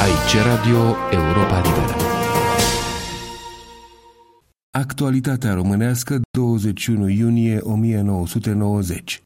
Aici 0.00 0.44
Radio 0.44 0.96
Europa 1.10 1.56
Liberă. 1.56 1.94
Actualitatea 4.78 5.54
românească 5.54 6.20
21 6.38 7.08
iunie 7.08 7.58
1990 7.58 9.22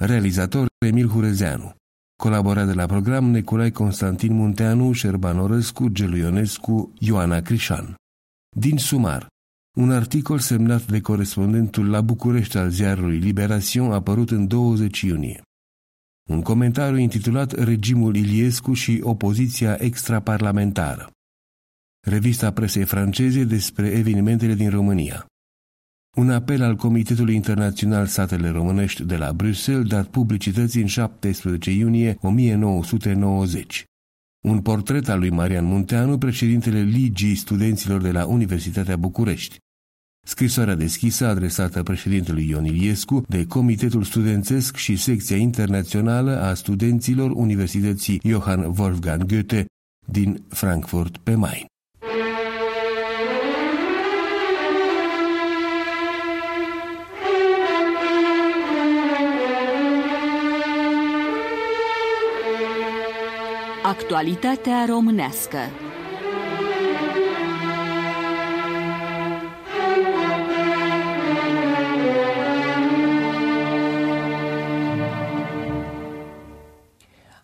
Realizator 0.00 0.66
Emil 0.86 1.08
Hurezeanu 1.08 1.74
Colaborează 2.22 2.74
la 2.74 2.86
program 2.86 3.24
Neculai 3.24 3.70
Constantin 3.70 4.32
Munteanu, 4.32 4.92
Șerban 4.92 5.38
Orăscu, 5.38 5.88
Gelu 5.88 6.16
Ionescu, 6.16 6.92
Ioana 6.98 7.40
Crișan. 7.40 7.94
Din 8.56 8.78
sumar, 8.78 9.26
un 9.76 9.90
articol 9.90 10.38
semnat 10.38 10.86
de 10.86 11.00
corespondentul 11.00 11.90
la 11.90 12.00
București 12.00 12.56
al 12.56 12.68
ziarului 12.70 13.18
Liberation 13.18 13.92
apărut 13.92 14.30
în 14.30 14.46
20 14.46 15.00
iunie. 15.00 15.42
Un 16.30 16.42
comentariu 16.42 16.96
intitulat 16.96 17.52
Regimul 17.52 18.16
Iliescu 18.16 18.72
și 18.72 19.00
opoziția 19.02 19.76
extraparlamentară. 19.80 21.10
Revista 22.06 22.52
presei 22.52 22.84
franceze 22.84 23.44
despre 23.44 23.86
evenimentele 23.88 24.54
din 24.54 24.70
România. 24.70 25.26
Un 26.16 26.30
apel 26.30 26.62
al 26.62 26.76
Comitetului 26.76 27.34
Internațional 27.34 28.06
Statele 28.06 28.48
Românești 28.48 29.04
de 29.04 29.16
la 29.16 29.32
Bruxelles 29.32 29.86
dat 29.86 30.06
publicității 30.06 30.80
în 30.80 30.86
17 30.86 31.70
iunie 31.70 32.16
1990. 32.20 33.84
Un 34.44 34.60
portret 34.60 35.08
al 35.08 35.18
lui 35.18 35.30
Marian 35.30 35.64
Munteanu, 35.64 36.18
președintele 36.18 36.82
Ligii 36.82 37.34
Studenților 37.34 38.02
de 38.02 38.10
la 38.10 38.26
Universitatea 38.26 38.96
București. 38.96 39.58
Scrisoarea 40.30 40.74
deschisă 40.74 41.26
adresată 41.26 41.82
președintelui 41.82 42.48
Ion 42.48 42.64
Iliescu 42.64 43.24
de 43.28 43.46
Comitetul 43.46 44.02
Studențesc 44.02 44.76
și 44.76 44.96
Secția 44.96 45.36
Internațională 45.36 46.40
a 46.42 46.54
Studenților 46.54 47.30
Universității 47.30 48.20
Johann 48.24 48.74
Wolfgang 48.78 49.24
Goethe 49.24 49.64
din 50.06 50.44
Frankfurt 50.48 51.16
pe 51.16 51.34
Main. 51.34 51.64
Actualitatea 63.82 64.84
românească 64.88 65.58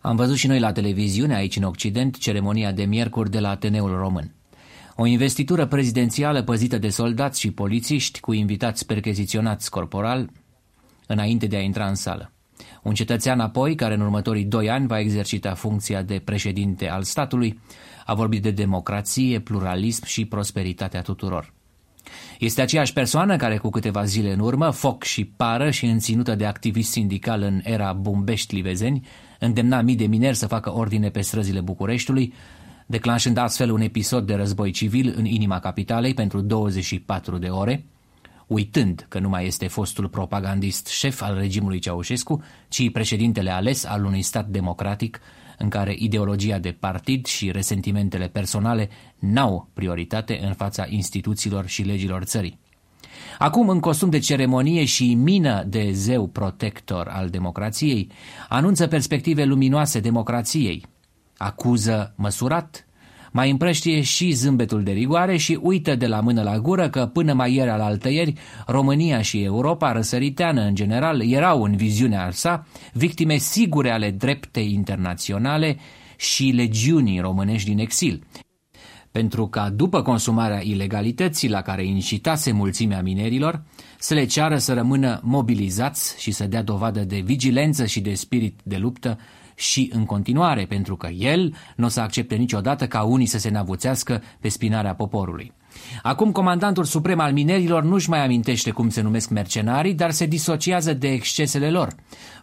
Am 0.07 0.17
văzut 0.17 0.37
și 0.37 0.47
noi 0.47 0.59
la 0.59 0.73
televiziune, 0.73 1.35
aici 1.35 1.57
în 1.57 1.63
Occident, 1.63 2.19
ceremonia 2.19 2.73
de 2.73 2.85
miercuri 2.85 3.31
de 3.31 3.41
la 3.41 3.49
Ateneul 3.49 3.97
Român. 3.97 4.35
O 4.97 5.07
investitură 5.07 5.67
prezidențială 5.67 6.43
păzită 6.43 6.79
de 6.79 6.89
soldați 6.89 7.41
și 7.41 7.51
polițiști 7.51 8.21
cu 8.21 8.33
invitați 8.33 8.87
percheziționați 8.87 9.71
corporal 9.71 10.31
înainte 11.07 11.47
de 11.47 11.57
a 11.57 11.61
intra 11.61 11.87
în 11.89 11.95
sală. 11.95 12.33
Un 12.83 12.95
cetățean 12.95 13.41
apoi, 13.41 13.75
care 13.75 13.95
în 13.95 14.01
următorii 14.01 14.45
doi 14.45 14.71
ani 14.71 14.87
va 14.87 14.99
exercita 14.99 15.55
funcția 15.55 16.03
de 16.03 16.23
președinte 16.25 16.89
al 16.89 17.03
statului, 17.03 17.61
a 18.05 18.15
vorbit 18.15 18.43
de 18.43 18.51
democrație, 18.51 19.41
pluralism 19.41 20.05
și 20.05 20.25
prosperitatea 20.25 21.03
tuturor. 21.03 21.53
Este 22.39 22.63
aceeași 22.63 22.93
persoană 22.93 23.37
care 23.37 23.57
cu 23.57 23.71
câteva 23.71 24.05
zile 24.05 24.33
în 24.33 24.41
urmă, 24.41 24.71
foc 24.71 25.05
și 25.05 25.25
pară 25.25 25.71
și 25.71 25.87
înținută 25.87 26.35
de 26.35 26.47
activist 26.47 26.91
sindical 26.91 27.43
în 27.43 27.61
era 27.65 27.93
Bumbești-Livezeni, 27.93 29.07
îndemna 29.39 29.81
mii 29.81 29.97
de 29.97 30.07
mineri 30.07 30.37
să 30.37 30.47
facă 30.47 30.75
ordine 30.75 31.11
pe 31.11 31.21
străzile 31.21 31.61
Bucureștiului, 31.61 32.33
declanșând 32.87 33.37
astfel 33.37 33.71
un 33.71 33.81
episod 33.81 34.27
de 34.27 34.35
război 34.35 34.71
civil 34.71 35.15
în 35.17 35.25
inima 35.25 35.61
capitalei 35.61 36.15
pentru 36.15 36.41
24 36.41 37.39
de 37.39 37.49
ore, 37.49 37.85
uitând 38.47 39.07
că 39.09 39.19
nu 39.19 39.29
mai 39.29 39.47
este 39.47 39.67
fostul 39.67 40.09
propagandist 40.09 40.87
șef 40.87 41.23
al 41.23 41.39
regimului 41.39 41.79
Ceaușescu, 41.79 42.43
ci 42.69 42.91
președintele 42.93 43.51
ales 43.51 43.85
al 43.85 44.05
unui 44.05 44.23
stat 44.23 44.47
democratic 44.47 45.21
în 45.59 45.69
care 45.69 45.95
ideologia 45.99 46.59
de 46.59 46.73
partid 46.73 47.27
și 47.27 47.51
resentimentele 47.51 48.29
personale 48.29 48.89
n-au 49.19 49.69
prioritate 49.73 50.41
în 50.43 50.53
fața 50.53 50.87
instituțiilor 50.89 51.67
și 51.67 51.83
legilor 51.83 52.23
țării. 52.23 52.59
Acum, 53.39 53.69
în 53.69 53.81
costum 53.81 54.11
de 54.11 54.19
ceremonie 54.19 54.85
și 54.85 55.15
mină 55.15 55.65
de 55.69 55.91
zeu 55.93 56.27
protector 56.27 57.09
al 57.09 57.29
democrației, 57.29 58.11
anunță 58.49 58.87
perspective 58.87 59.45
luminoase 59.45 60.01
democrației. 60.01 60.85
Acuză 61.37 62.15
măsurat 62.17 62.87
mai 63.37 63.51
împrăștie 63.51 64.01
și 64.01 64.31
zâmbetul 64.31 64.83
de 64.83 64.91
rigoare 64.91 65.37
și 65.37 65.59
uită 65.63 65.95
de 65.95 66.07
la 66.07 66.21
mână 66.21 66.43
la 66.43 66.59
gură 66.59 66.89
că 66.89 67.07
până 67.07 67.33
mai 67.33 67.55
ieri 67.55 67.71
al 67.71 67.81
altăieri, 67.81 68.33
România 68.67 69.23
și 69.23 69.43
Europa 69.43 69.93
răsăriteană 69.93 70.63
în 70.63 70.75
general 70.75 71.33
erau 71.33 71.63
în 71.63 71.77
viziunea 71.77 72.31
sa 72.31 72.67
victime 72.93 73.37
sigure 73.37 73.91
ale 73.91 74.11
dreptei 74.11 74.73
internaționale 74.73 75.77
și 76.17 76.53
legiunii 76.55 77.21
românești 77.21 77.69
din 77.69 77.79
exil, 77.79 78.23
pentru 79.17 79.47
ca 79.47 79.71
după 79.71 80.03
consumarea 80.03 80.61
ilegalității 80.63 81.49
la 81.49 81.63
care 81.63 81.85
incitase 81.85 82.53
mulțimea 82.53 83.03
minerilor, 83.03 83.63
să 83.99 84.15
le 84.15 84.25
ceară 84.25 84.59
să 84.59 84.75
rămână 84.75 85.21
mobilizați 85.23 86.21
și 86.21 86.31
să 86.31 86.47
dea 86.47 86.63
dovadă 86.63 87.01
de 87.01 87.19
vigilență 87.25 87.87
și 87.87 88.01
de 88.01 88.15
spirit 88.15 88.61
de 88.63 88.77
luptă 88.77 89.19
și 89.55 89.91
în 89.95 90.05
continuare, 90.05 90.65
pentru 90.65 90.97
că 90.97 91.07
el 91.07 91.55
nu 91.77 91.85
o 91.85 91.89
să 91.89 92.01
accepte 92.01 92.35
niciodată 92.35 92.87
ca 92.87 93.03
unii 93.03 93.27
să 93.27 93.39
se 93.39 93.51
navuțească 93.51 94.23
pe 94.41 94.49
spinarea 94.49 94.95
poporului. 94.95 95.53
Acum 96.03 96.33
comandantul 96.33 96.85
suprem 96.85 97.21
al 97.21 97.33
minerilor 97.33 97.85
nu-și 97.85 98.11
mai 98.11 98.25
amintește 98.25 98.71
cum 98.71 98.89
se 98.89 99.01
numesc 99.01 99.31
mercenarii, 99.31 99.95
dar 99.95 100.11
se 100.11 100.27
disociază 100.27 100.95
de 100.95 101.09
excesele 101.09 101.71
lor, 101.71 101.95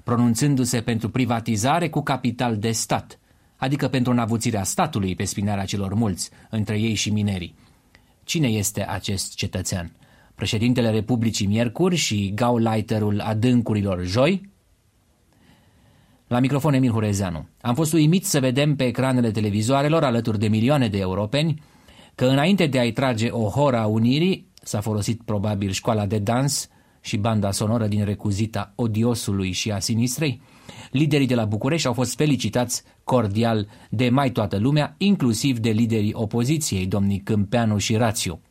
pronunțându-se 0.03 0.81
pentru 0.81 1.09
privatizare 1.09 1.89
cu 1.89 2.01
capital 2.01 2.57
de 2.57 2.71
stat, 2.71 3.19
adică 3.63 3.87
pentru 3.87 4.13
navuțirea 4.13 4.63
statului 4.63 5.15
pe 5.15 5.23
spinarea 5.23 5.65
celor 5.65 5.93
mulți, 5.93 6.29
între 6.49 6.79
ei 6.79 6.93
și 6.93 7.11
minerii. 7.11 7.55
Cine 8.23 8.47
este 8.47 8.87
acest 8.87 9.35
cetățean? 9.35 9.91
Președintele 10.35 10.89
Republicii 10.89 11.47
Miercuri 11.47 11.95
și 11.95 12.31
gauleiterul 12.35 13.19
adâncurilor 13.19 14.05
joi? 14.05 14.49
La 16.27 16.39
microfon 16.39 16.73
Emil 16.73 16.91
Hurezeanu. 16.91 17.47
Am 17.61 17.75
fost 17.75 17.93
uimit 17.93 18.25
să 18.25 18.39
vedem 18.39 18.75
pe 18.75 18.85
ecranele 18.85 19.31
televizoarelor, 19.31 20.03
alături 20.03 20.39
de 20.39 20.47
milioane 20.47 20.87
de 20.87 20.97
europeni, 20.97 21.61
că 22.15 22.25
înainte 22.25 22.65
de 22.65 22.79
a-i 22.79 22.91
trage 22.91 23.29
o 23.29 23.49
hora 23.49 23.85
unirii, 23.85 24.47
s-a 24.63 24.81
folosit 24.81 25.21
probabil 25.21 25.71
școala 25.71 26.05
de 26.05 26.19
dans 26.19 26.67
și 27.01 27.17
banda 27.17 27.51
sonoră 27.51 27.87
din 27.87 28.05
recuzita 28.05 28.73
odiosului 28.75 29.51
și 29.51 29.71
a 29.71 29.79
sinistrei, 29.79 30.41
liderii 30.93 31.27
de 31.27 31.35
la 31.35 31.45
București 31.45 31.87
au 31.87 31.93
fost 31.93 32.15
felicitați 32.15 32.83
cordial 33.03 33.67
de 33.89 34.09
mai 34.09 34.31
toată 34.31 34.57
lumea, 34.57 34.95
inclusiv 34.97 35.57
de 35.57 35.69
liderii 35.69 36.13
opoziției, 36.13 36.85
domnii 36.85 37.19
Câmpeanu 37.19 37.77
și 37.77 37.95
Rațiu. 37.95 38.41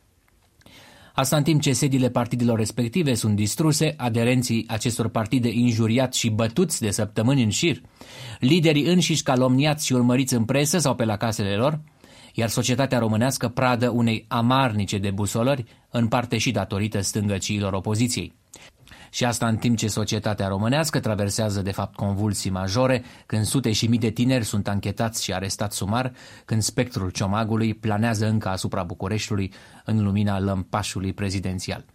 Asta 1.15 1.37
în 1.37 1.43
timp 1.43 1.61
ce 1.61 1.73
sediile 1.73 2.09
partidelor 2.09 2.57
respective 2.57 3.13
sunt 3.13 3.35
distruse, 3.35 3.93
aderenții 3.97 4.65
acestor 4.67 5.09
partide 5.09 5.49
injuriați 5.49 6.19
și 6.19 6.29
bătuți 6.29 6.81
de 6.81 6.91
săptămâni 6.91 7.43
în 7.43 7.49
șir, 7.49 7.81
liderii 8.39 8.85
înșiși 8.85 9.23
calomniați 9.23 9.85
și 9.85 9.93
urmăriți 9.93 10.33
în 10.33 10.45
presă 10.45 10.77
sau 10.77 10.95
pe 10.95 11.05
la 11.05 11.17
casele 11.17 11.55
lor, 11.55 11.79
iar 12.33 12.49
societatea 12.49 12.99
românească 12.99 13.47
pradă 13.47 13.89
unei 13.89 14.25
amarnice 14.27 14.97
de 14.97 15.11
busolări, 15.11 15.65
în 15.89 16.07
parte 16.07 16.37
și 16.37 16.51
datorită 16.51 17.01
stângăciilor 17.01 17.73
opoziției. 17.73 18.33
Și 19.13 19.25
asta 19.25 19.47
în 19.47 19.57
timp 19.57 19.77
ce 19.77 19.87
societatea 19.87 20.47
românească 20.47 20.99
traversează 20.99 21.61
de 21.61 21.71
fapt 21.71 21.95
convulsii 21.95 22.49
majore, 22.49 23.03
când 23.25 23.45
sute 23.45 23.71
și 23.71 23.87
mii 23.87 23.99
de 23.99 24.09
tineri 24.09 24.45
sunt 24.45 24.67
anchetați 24.67 25.23
și 25.23 25.33
arestați 25.33 25.77
sumar, 25.77 26.13
când 26.45 26.61
spectrul 26.61 27.09
ciomagului 27.09 27.73
planează 27.73 28.27
încă 28.27 28.49
asupra 28.49 28.83
Bucureștiului 28.83 29.53
în 29.85 30.03
lumina 30.03 30.39
lămpașului 30.39 31.13
prezidențial. 31.13 31.85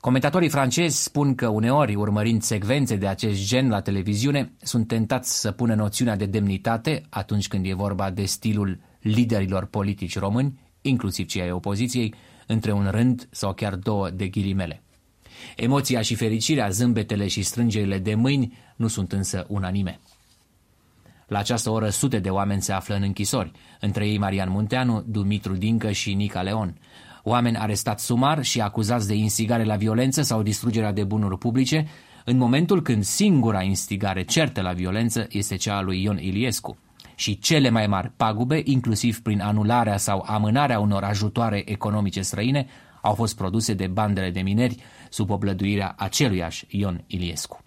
Comentatorii 0.00 0.48
francezi 0.48 1.02
spun 1.02 1.34
că 1.34 1.48
uneori, 1.48 1.94
urmărind 1.94 2.42
secvențe 2.42 2.96
de 2.96 3.06
acest 3.06 3.46
gen 3.46 3.68
la 3.68 3.80
televiziune, 3.80 4.52
sunt 4.62 4.86
tentați 4.88 5.40
să 5.40 5.50
pună 5.50 5.74
noțiunea 5.74 6.16
de 6.16 6.26
demnitate 6.26 7.02
atunci 7.08 7.48
când 7.48 7.66
e 7.66 7.74
vorba 7.74 8.10
de 8.10 8.24
stilul 8.24 8.80
liderilor 9.00 9.64
politici 9.64 10.18
români, 10.18 10.60
inclusiv 10.80 11.26
cei 11.26 11.42
ai 11.42 11.50
opoziției, 11.50 12.14
între 12.46 12.72
un 12.72 12.88
rând 12.90 13.28
sau 13.30 13.52
chiar 13.52 13.74
două 13.74 14.10
de 14.10 14.28
ghilimele. 14.28 14.82
Emoția 15.56 16.00
și 16.00 16.14
fericirea, 16.14 16.68
zâmbetele 16.68 17.26
și 17.26 17.42
strângerile 17.42 17.98
de 17.98 18.14
mâini 18.14 18.58
nu 18.76 18.86
sunt 18.86 19.12
însă 19.12 19.46
unanime. 19.48 20.00
La 21.26 21.38
această 21.38 21.70
oră 21.70 21.88
sute 21.88 22.18
de 22.18 22.30
oameni 22.30 22.62
se 22.62 22.72
află 22.72 22.94
în 22.94 23.02
închisori, 23.02 23.50
între 23.80 24.06
ei 24.06 24.18
Marian 24.18 24.50
Munteanu, 24.50 25.04
Dumitru 25.06 25.52
Dincă 25.52 25.90
și 25.90 26.14
Nica 26.14 26.42
Leon. 26.42 26.76
Oameni 27.22 27.56
arestați 27.56 28.04
sumar 28.04 28.42
și 28.42 28.60
acuzați 28.60 29.06
de 29.06 29.14
instigare 29.14 29.64
la 29.64 29.76
violență 29.76 30.22
sau 30.22 30.42
distrugerea 30.42 30.92
de 30.92 31.04
bunuri 31.04 31.38
publice, 31.38 31.86
în 32.24 32.36
momentul 32.36 32.82
când 32.82 33.04
singura 33.04 33.62
instigare 33.62 34.22
certă 34.22 34.60
la 34.60 34.72
violență 34.72 35.26
este 35.30 35.56
cea 35.56 35.76
a 35.76 35.80
lui 35.80 36.02
Ion 36.02 36.18
Iliescu. 36.18 36.76
și 37.14 37.38
cele 37.38 37.70
mai 37.70 37.86
mari 37.86 38.12
pagube, 38.16 38.62
inclusiv 38.64 39.20
prin 39.20 39.40
anularea 39.40 39.96
sau 39.96 40.24
amânarea 40.26 40.78
unor 40.78 41.02
ajutoare 41.02 41.62
economice 41.64 42.22
străine, 42.22 42.66
au 43.02 43.14
fost 43.14 43.36
produse 43.36 43.74
de 43.74 43.86
bandele 43.86 44.30
de 44.30 44.40
mineri 44.40 44.76
sub 45.10 45.30
oblăduirea 45.30 45.94
aceluiași 45.98 46.66
Ion 46.68 47.04
Iliescu. 47.06 47.60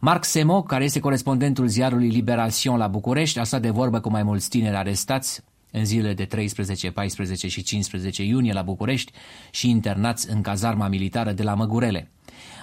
Marc 0.00 0.24
Semo, 0.24 0.62
care 0.62 0.84
este 0.84 1.00
corespondentul 1.00 1.66
ziarului 1.66 2.08
Liberation 2.08 2.76
la 2.76 2.86
București, 2.86 3.38
a 3.38 3.44
stat 3.44 3.60
de 3.60 3.70
vorbă 3.70 4.00
cu 4.00 4.10
mai 4.10 4.22
mulți 4.22 4.48
tineri 4.48 4.76
arestați 4.76 5.42
în 5.70 5.84
zilele 5.84 6.14
de 6.14 6.24
13, 6.24 6.90
14 6.90 7.48
și 7.48 7.62
15 7.62 8.22
iunie 8.22 8.52
la 8.52 8.62
București 8.62 9.12
și 9.50 9.70
internați 9.70 10.30
în 10.30 10.42
cazarma 10.42 10.88
militară 10.88 11.32
de 11.32 11.42
la 11.42 11.54
Măgurele. 11.54 12.10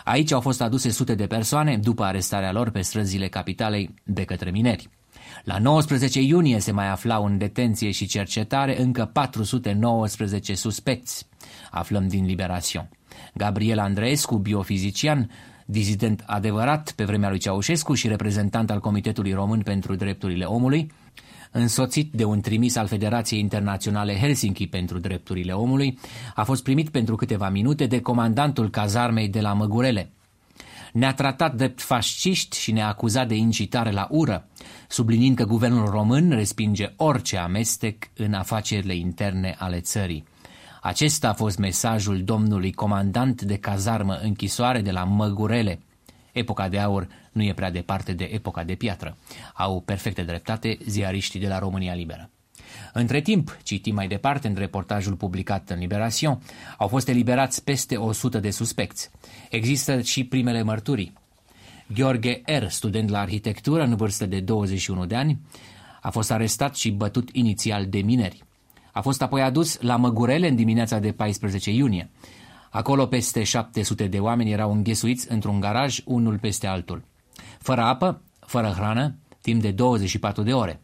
Aici 0.04 0.32
au 0.32 0.42
fost 0.42 0.62
aduse 0.62 0.90
sute 0.90 1.16
de 1.16 1.28
persoane 1.28 1.78
după 1.78 2.04
arestarea 2.04 2.52
lor 2.52 2.70
pe 2.70 2.82
străzile 2.82 3.28
capitalei 3.28 3.94
de 4.04 4.24
către 4.24 4.52
mineri. 4.52 4.90
La 5.50 5.58
19 5.58 6.22
iunie 6.22 6.60
se 6.60 6.72
mai 6.72 6.90
aflau 6.90 7.26
în 7.26 7.38
detenție 7.38 7.92
și 7.92 8.06
cercetare 8.06 8.82
încă 8.82 9.10
419 9.14 10.56
suspecți. 10.56 11.28
Aflăm 11.72 12.08
din 12.08 12.26
Liberation. 12.26 12.90
Gabriel 13.34 13.80
Andreescu, 13.80 14.38
biofizician, 14.38 15.30
dizident 15.66 16.24
adevărat 16.26 16.92
pe 16.92 17.04
vremea 17.04 17.30
lui 17.30 17.38
Ceaușescu 17.38 17.94
și 17.94 18.08
reprezentant 18.08 18.72
al 18.72 18.80
Comitetului 18.80 19.34
Român 19.34 19.62
pentru 19.62 19.96
Drepturile 19.96 20.46
Omului, 20.46 20.92
însoțit 21.52 22.12
de 22.14 22.24
un 22.24 22.42
trimis 22.42 22.76
al 22.76 22.88
Federației 22.88 23.40
Internaționale 23.40 24.18
Helsinki 24.18 24.68
pentru 24.68 25.00
Drepturile 25.00 25.52
Omului, 25.52 26.00
a 26.36 26.44
fost 26.44 26.64
primit 26.64 26.90
pentru 26.90 27.16
câteva 27.16 27.50
minute 27.50 27.86
de 27.86 28.02
comandantul 28.02 28.70
cazarmei 28.70 29.28
de 29.28 29.42
la 29.42 29.54
Măgurele. 29.54 30.12
Ne-a 30.94 31.14
tratat 31.14 31.56
drept 31.56 31.82
fasciști 31.82 32.60
și 32.60 32.72
ne-a 32.72 32.88
acuzat 32.88 33.28
de 33.28 33.36
incitare 33.36 33.92
la 33.92 34.08
ură, 34.12 34.48
sublinind 34.88 35.36
că 35.36 35.46
guvernul 35.46 35.90
român 35.90 36.30
respinge 36.30 36.94
orice 36.96 37.38
amestec 37.38 38.10
în 38.16 38.34
afacerile 38.34 38.96
interne 38.96 39.56
ale 39.58 39.80
țării. 39.80 40.24
Acesta 40.82 41.30
a 41.30 41.34
fost 41.34 41.58
mesajul 41.58 42.24
domnului 42.24 42.74
comandant 42.74 43.42
de 43.42 43.58
cazarmă 43.58 44.20
închisoare 44.22 44.82
de 44.82 44.92
la 44.92 45.04
Măgurele. 45.04 45.80
Epoca 46.32 46.70
de 46.70 46.80
aur 46.80 47.08
nu 47.32 47.44
e 47.44 47.54
prea 47.54 47.72
departe 47.72 48.14
de 48.14 48.24
epoca 48.24 48.64
de 48.64 48.76
piatră. 48.76 49.18
Au 49.54 49.82
perfecte 49.82 50.24
dreptate 50.24 50.78
ziariștii 50.86 51.40
de 51.40 51.48
la 51.48 51.60
România 51.60 51.94
Liberă. 51.94 52.30
Între 52.94 53.22
timp, 53.22 53.58
citim 53.64 53.96
mai 53.96 54.08
departe 54.08 54.48
în 54.48 54.56
reportajul 54.58 55.16
publicat 55.16 55.70
în 55.70 55.80
Liberation, 55.80 56.42
au 56.78 56.88
fost 56.88 57.08
eliberați 57.08 57.64
peste 57.64 57.96
100 57.96 58.40
de 58.40 58.50
suspecți. 58.50 59.10
Există 59.50 60.02
și 60.02 60.24
primele 60.24 60.62
mărturii. 60.62 61.14
Gheorghe 61.94 62.42
R., 62.46 62.68
student 62.68 63.10
la 63.10 63.20
arhitectură 63.20 63.84
în 63.84 63.96
vârstă 63.96 64.26
de 64.26 64.40
21 64.40 65.06
de 65.06 65.16
ani, 65.16 65.40
a 66.02 66.10
fost 66.10 66.32
arestat 66.32 66.76
și 66.76 66.92
bătut 66.92 67.30
inițial 67.32 67.86
de 67.86 68.00
mineri. 68.00 68.44
A 68.92 69.02
fost 69.02 69.22
apoi 69.22 69.42
adus 69.42 69.82
la 69.82 69.96
Măgurele 69.96 70.48
în 70.48 70.56
dimineața 70.56 71.00
de 71.00 71.12
14 71.12 71.72
iunie. 71.72 72.10
Acolo 72.70 73.06
peste 73.06 73.44
700 73.44 74.08
de 74.08 74.20
oameni 74.20 74.52
erau 74.52 74.72
înghesuiți 74.72 75.32
într-un 75.32 75.60
garaj, 75.60 76.00
unul 76.06 76.38
peste 76.38 76.68
altul. 76.68 77.04
Fără 77.60 77.82
apă, 77.82 78.22
fără 78.40 78.68
hrană, 78.68 79.16
timp 79.42 79.62
de 79.62 79.72
24 79.72 80.44
de 80.44 80.54
ore. 80.54 80.82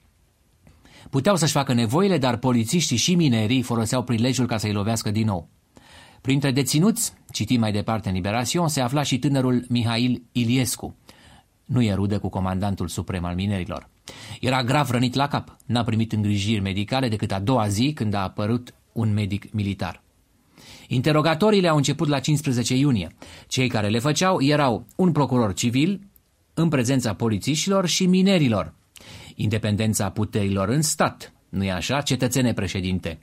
Puteau 1.09 1.35
să-și 1.35 1.51
facă 1.51 1.73
nevoile, 1.73 2.17
dar 2.17 2.37
polițiștii 2.37 2.97
și 2.97 3.15
minerii 3.15 3.61
foloseau 3.61 4.03
prilejul 4.03 4.45
ca 4.45 4.57
să-i 4.57 4.71
lovească 4.71 5.11
din 5.11 5.25
nou. 5.25 5.49
Printre 6.21 6.51
deținuți, 6.51 7.13
citim 7.31 7.59
mai 7.59 7.71
departe 7.71 8.09
în 8.09 8.15
Liberation, 8.15 8.67
se 8.67 8.81
afla 8.81 9.01
și 9.01 9.19
tânărul 9.19 9.65
Mihail 9.69 10.23
Iliescu. 10.31 10.95
Nu 11.65 11.81
e 11.81 11.93
rudă 11.93 12.19
cu 12.19 12.29
comandantul 12.29 12.87
suprem 12.87 13.25
al 13.25 13.35
minerilor. 13.35 13.89
Era 14.39 14.63
grav 14.63 14.89
rănit 14.89 15.13
la 15.13 15.27
cap, 15.27 15.57
n-a 15.65 15.83
primit 15.83 16.11
îngrijiri 16.13 16.61
medicale 16.61 17.07
decât 17.07 17.31
a 17.31 17.39
doua 17.39 17.67
zi 17.67 17.93
când 17.93 18.13
a 18.13 18.21
apărut 18.21 18.73
un 18.91 19.13
medic 19.13 19.53
militar. 19.53 20.01
Interogatoriile 20.87 21.67
au 21.67 21.75
început 21.75 22.07
la 22.07 22.19
15 22.19 22.75
iunie. 22.75 23.15
Cei 23.47 23.67
care 23.67 23.87
le 23.87 23.99
făceau 23.99 24.41
erau 24.41 24.85
un 24.95 25.11
procuror 25.11 25.53
civil, 25.53 26.07
în 26.53 26.69
prezența 26.69 27.13
polițiștilor 27.13 27.85
și 27.87 28.05
minerilor. 28.05 28.73
Independența 29.35 30.09
puterilor 30.09 30.69
în 30.69 30.81
stat, 30.81 31.33
nu-i 31.49 31.71
așa, 31.71 32.01
cetățene 32.01 32.53
președinte? 32.53 33.19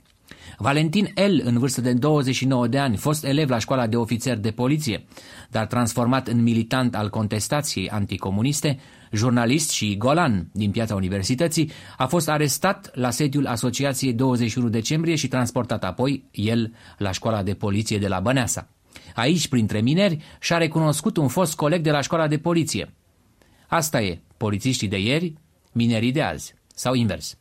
Valentin 0.57 1.11
L., 1.15 1.41
în 1.43 1.59
vârstă 1.59 1.81
de 1.81 1.93
29 1.93 2.67
de 2.67 2.79
ani, 2.79 2.97
fost 2.97 3.25
elev 3.25 3.49
la 3.49 3.57
școala 3.57 3.87
de 3.87 3.95
ofițer 3.95 4.37
de 4.37 4.51
poliție, 4.51 5.05
dar 5.49 5.65
transformat 5.65 6.27
în 6.27 6.43
militant 6.43 6.95
al 6.95 7.09
contestației 7.09 7.89
anticomuniste, 7.89 8.79
jurnalist 9.11 9.71
și 9.71 9.97
golan 9.97 10.49
din 10.53 10.71
piața 10.71 10.95
universității, 10.95 11.71
a 11.97 12.05
fost 12.05 12.29
arestat 12.29 12.91
la 12.93 13.09
sediul 13.09 13.47
Asociației 13.47 14.13
21 14.13 14.69
decembrie 14.69 15.15
și 15.15 15.27
transportat 15.27 15.83
apoi, 15.83 16.23
el, 16.31 16.73
la 16.97 17.11
școala 17.11 17.43
de 17.43 17.53
poliție 17.53 17.97
de 17.97 18.07
la 18.07 18.19
Băneasa. 18.19 18.67
Aici, 19.15 19.47
printre 19.47 19.81
mineri, 19.81 20.17
și-a 20.39 20.57
recunoscut 20.57 21.17
un 21.17 21.27
fost 21.27 21.55
coleg 21.55 21.81
de 21.81 21.91
la 21.91 22.01
școala 22.01 22.27
de 22.27 22.37
poliție. 22.37 22.93
Asta 23.67 24.01
e, 24.01 24.21
polițiștii 24.37 24.87
de 24.87 24.99
ieri, 24.99 25.33
minerii 25.73 26.11
de 26.11 26.21
azi, 26.21 26.53
sau 26.75 26.93
invers. 26.93 27.37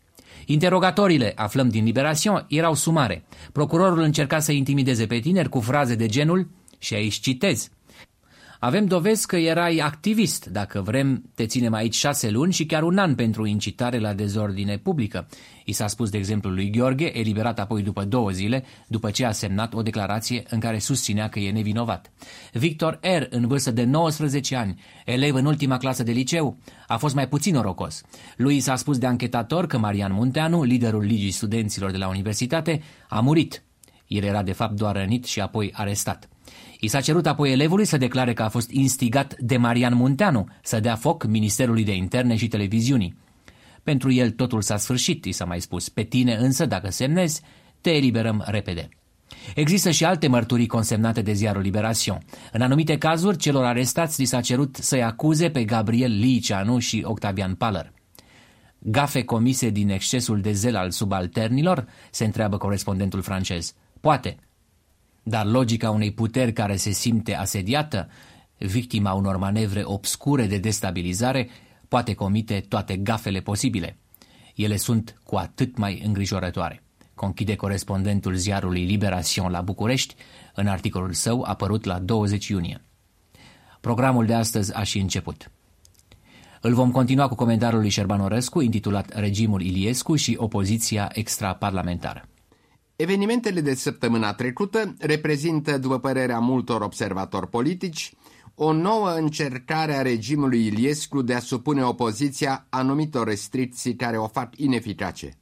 Interogatorile, 0.47 1.33
aflăm 1.37 1.69
din 1.69 1.85
Liberation, 1.85 2.47
erau 2.49 2.75
sumare. 2.75 3.25
Procurorul 3.53 4.01
încerca 4.01 4.39
să 4.39 4.53
intimideze 4.53 5.07
pe 5.07 5.19
tineri 5.19 5.49
cu 5.49 5.61
fraze 5.61 5.95
de 5.95 6.07
genul, 6.07 6.49
și 6.79 6.95
aici 6.95 7.21
citez, 7.21 7.69
avem 8.65 8.87
dovezi 8.87 9.27
că 9.27 9.37
erai 9.37 9.77
activist. 9.77 10.47
Dacă 10.47 10.81
vrem, 10.81 11.31
te 11.35 11.47
ținem 11.47 11.73
aici 11.73 11.95
șase 11.95 12.31
luni 12.31 12.53
și 12.53 12.67
chiar 12.67 12.83
un 12.83 12.99
an 12.99 13.15
pentru 13.15 13.47
incitare 13.47 13.99
la 13.99 14.13
dezordine 14.13 14.79
publică. 14.79 15.29
I 15.65 15.73
s-a 15.73 15.87
spus, 15.87 16.11
de 16.11 16.19
exemplu, 16.19 16.51
lui 16.51 16.71
Gheorghe, 16.71 17.19
eliberat 17.19 17.59
apoi 17.59 17.83
după 17.83 18.05
două 18.05 18.31
zile, 18.31 18.65
după 18.87 19.11
ce 19.11 19.25
a 19.25 19.33
semnat 19.33 19.75
o 19.75 19.83
declarație 19.83 20.43
în 20.51 20.61
care 20.61 20.79
susținea 20.79 21.29
că 21.29 21.39
e 21.39 21.51
nevinovat. 21.51 22.13
Victor 22.53 22.99
R., 23.01 23.23
în 23.31 23.47
vârstă 23.47 23.71
de 23.71 23.85
19 23.85 24.57
ani, 24.57 24.81
elev 25.05 25.35
în 25.35 25.45
ultima 25.45 25.77
clasă 25.77 26.03
de 26.03 26.13
liceu, 26.13 26.59
a 26.87 26.97
fost 26.97 27.15
mai 27.15 27.29
puțin 27.29 27.55
norocos. 27.55 28.03
Lui 28.37 28.61
s-a 28.61 28.77
spus 28.77 28.99
de 28.99 29.07
anchetator 29.07 29.67
că 29.67 29.79
Marian 29.79 30.13
Munteanu, 30.13 30.63
liderul 30.63 31.03
Ligii 31.03 31.31
Studenților 31.31 31.91
de 31.91 31.97
la 31.97 32.09
universitate, 32.09 32.83
a 33.09 33.21
murit. 33.21 33.63
El 34.07 34.23
era 34.23 34.43
de 34.43 34.53
fapt 34.53 34.73
doar 34.73 34.97
rănit 34.97 35.25
și 35.25 35.41
apoi 35.41 35.71
arestat. 35.75 36.32
I 36.85 36.89
s-a 36.89 37.01
cerut 37.01 37.27
apoi 37.27 37.53
elevului 37.53 37.85
să 37.85 37.97
declare 37.97 38.33
că 38.33 38.43
a 38.43 38.49
fost 38.49 38.71
instigat 38.71 39.37
de 39.39 39.57
Marian 39.57 39.95
Munteanu 39.95 40.49
să 40.63 40.81
dea 40.81 40.97
foc 40.97 41.25
Ministerului 41.27 41.85
de 41.85 41.95
Interne 41.95 42.37
și 42.37 42.49
Televiziunii. 42.49 43.17
Pentru 43.83 44.13
el 44.13 44.31
totul 44.31 44.63
s-a 44.63 44.77
sfârșit, 44.77 45.25
i 45.25 45.33
s-a 45.33 45.45
mai 45.45 45.61
spus. 45.61 45.89
Pe 45.89 46.03
tine 46.03 46.35
însă, 46.35 46.67
dacă 46.67 46.91
semnezi, 46.91 47.41
te 47.81 47.91
eliberăm 47.91 48.45
repede. 48.47 48.89
Există 49.55 49.91
și 49.91 50.05
alte 50.05 50.29
mărturii 50.29 50.67
consemnate 50.67 51.23
de 51.23 51.33
ziarul 51.33 51.63
Liberation. 51.63 52.19
În 52.53 52.61
anumite 52.61 52.99
cazuri, 52.99 53.37
celor 53.37 53.65
arestați 53.65 54.21
li 54.21 54.27
s-a 54.27 54.41
cerut 54.41 54.77
să-i 54.77 55.03
acuze 55.03 55.51
pe 55.51 55.65
Gabriel 55.65 56.19
Liceanu 56.19 56.79
și 56.79 57.03
Octavian 57.07 57.55
Paller. 57.55 57.93
Gafe 58.79 59.23
comise 59.25 59.71
din 59.71 59.89
excesul 59.89 60.41
de 60.41 60.53
zel 60.53 60.77
al 60.77 60.91
subalternilor, 60.91 61.87
se 62.11 62.25
întreabă 62.25 62.57
corespondentul 62.57 63.23
francez. 63.23 63.75
Poate, 64.01 64.37
dar 65.23 65.47
logica 65.47 65.91
unei 65.91 66.13
puteri 66.13 66.53
care 66.53 66.77
se 66.77 66.91
simte 66.91 67.35
asediată, 67.35 68.09
victima 68.59 69.13
unor 69.13 69.37
manevre 69.37 69.83
obscure 69.85 70.47
de 70.47 70.59
destabilizare, 70.59 71.49
poate 71.89 72.15
comite 72.15 72.65
toate 72.69 72.97
gafele 72.97 73.41
posibile. 73.41 73.97
Ele 74.55 74.77
sunt 74.77 75.21
cu 75.25 75.37
atât 75.37 75.77
mai 75.77 76.03
îngrijorătoare. 76.07 76.83
Conchide 77.15 77.57
corespondentul 77.57 78.35
ziarului 78.35 78.85
Liberation 78.85 79.51
la 79.51 79.61
București 79.61 80.15
în 80.55 80.67
articolul 80.67 81.13
său 81.13 81.43
apărut 81.43 81.85
la 81.85 81.99
20 81.99 82.49
iunie. 82.49 82.85
Programul 83.81 84.27
de 84.27 84.35
astăzi 84.35 84.75
a 84.75 84.83
și 84.83 84.99
început. 84.99 85.51
Îl 86.61 86.75
vom 86.75 86.91
continua 86.91 87.29
cu 87.29 87.35
comentariul 87.35 87.81
lui 87.81 87.91
Șerban 87.91 88.21
Orescu, 88.21 88.61
intitulat 88.61 89.19
Regimul 89.19 89.63
Iliescu 89.63 90.17
și 90.17 90.37
opoziția 90.39 91.11
extraparlamentară. 91.13 92.29
Evenimentele 92.97 93.61
de 93.61 93.75
săptămâna 93.75 94.35
trecută 94.35 94.95
reprezintă, 94.99 95.79
după 95.79 95.99
părerea 95.99 96.39
multor 96.39 96.81
observatori 96.81 97.49
politici, 97.49 98.13
o 98.55 98.73
nouă 98.73 99.11
încercare 99.15 99.95
a 99.95 100.03
regimului 100.03 100.67
Iliescu 100.67 101.23
de 101.23 101.35
a 101.35 101.41
supune 101.41 101.85
opoziția 101.85 102.67
anumitor 102.69 103.27
restricții 103.27 103.97
care 103.97 104.17
o 104.17 104.27
fac 104.27 104.57
ineficace. 104.57 105.37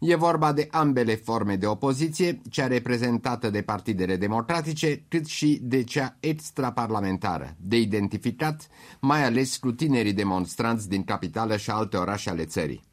E 0.00 0.14
vorba 0.14 0.52
de 0.52 0.68
ambele 0.70 1.14
forme 1.14 1.56
de 1.56 1.66
opoziție, 1.66 2.40
cea 2.50 2.66
reprezentată 2.66 3.50
de 3.50 3.62
partidele 3.62 4.16
democratice, 4.16 5.04
cât 5.08 5.26
și 5.26 5.58
de 5.62 5.84
cea 5.84 6.16
extraparlamentară, 6.20 7.56
de 7.58 7.76
identificat 7.76 8.68
mai 9.00 9.24
ales 9.24 9.56
cu 9.56 9.72
tinerii 9.72 10.12
demonstranți 10.12 10.88
din 10.88 11.04
capitală 11.04 11.56
și 11.56 11.70
alte 11.70 11.96
orașe 11.96 12.30
ale 12.30 12.44
țării. 12.44 12.89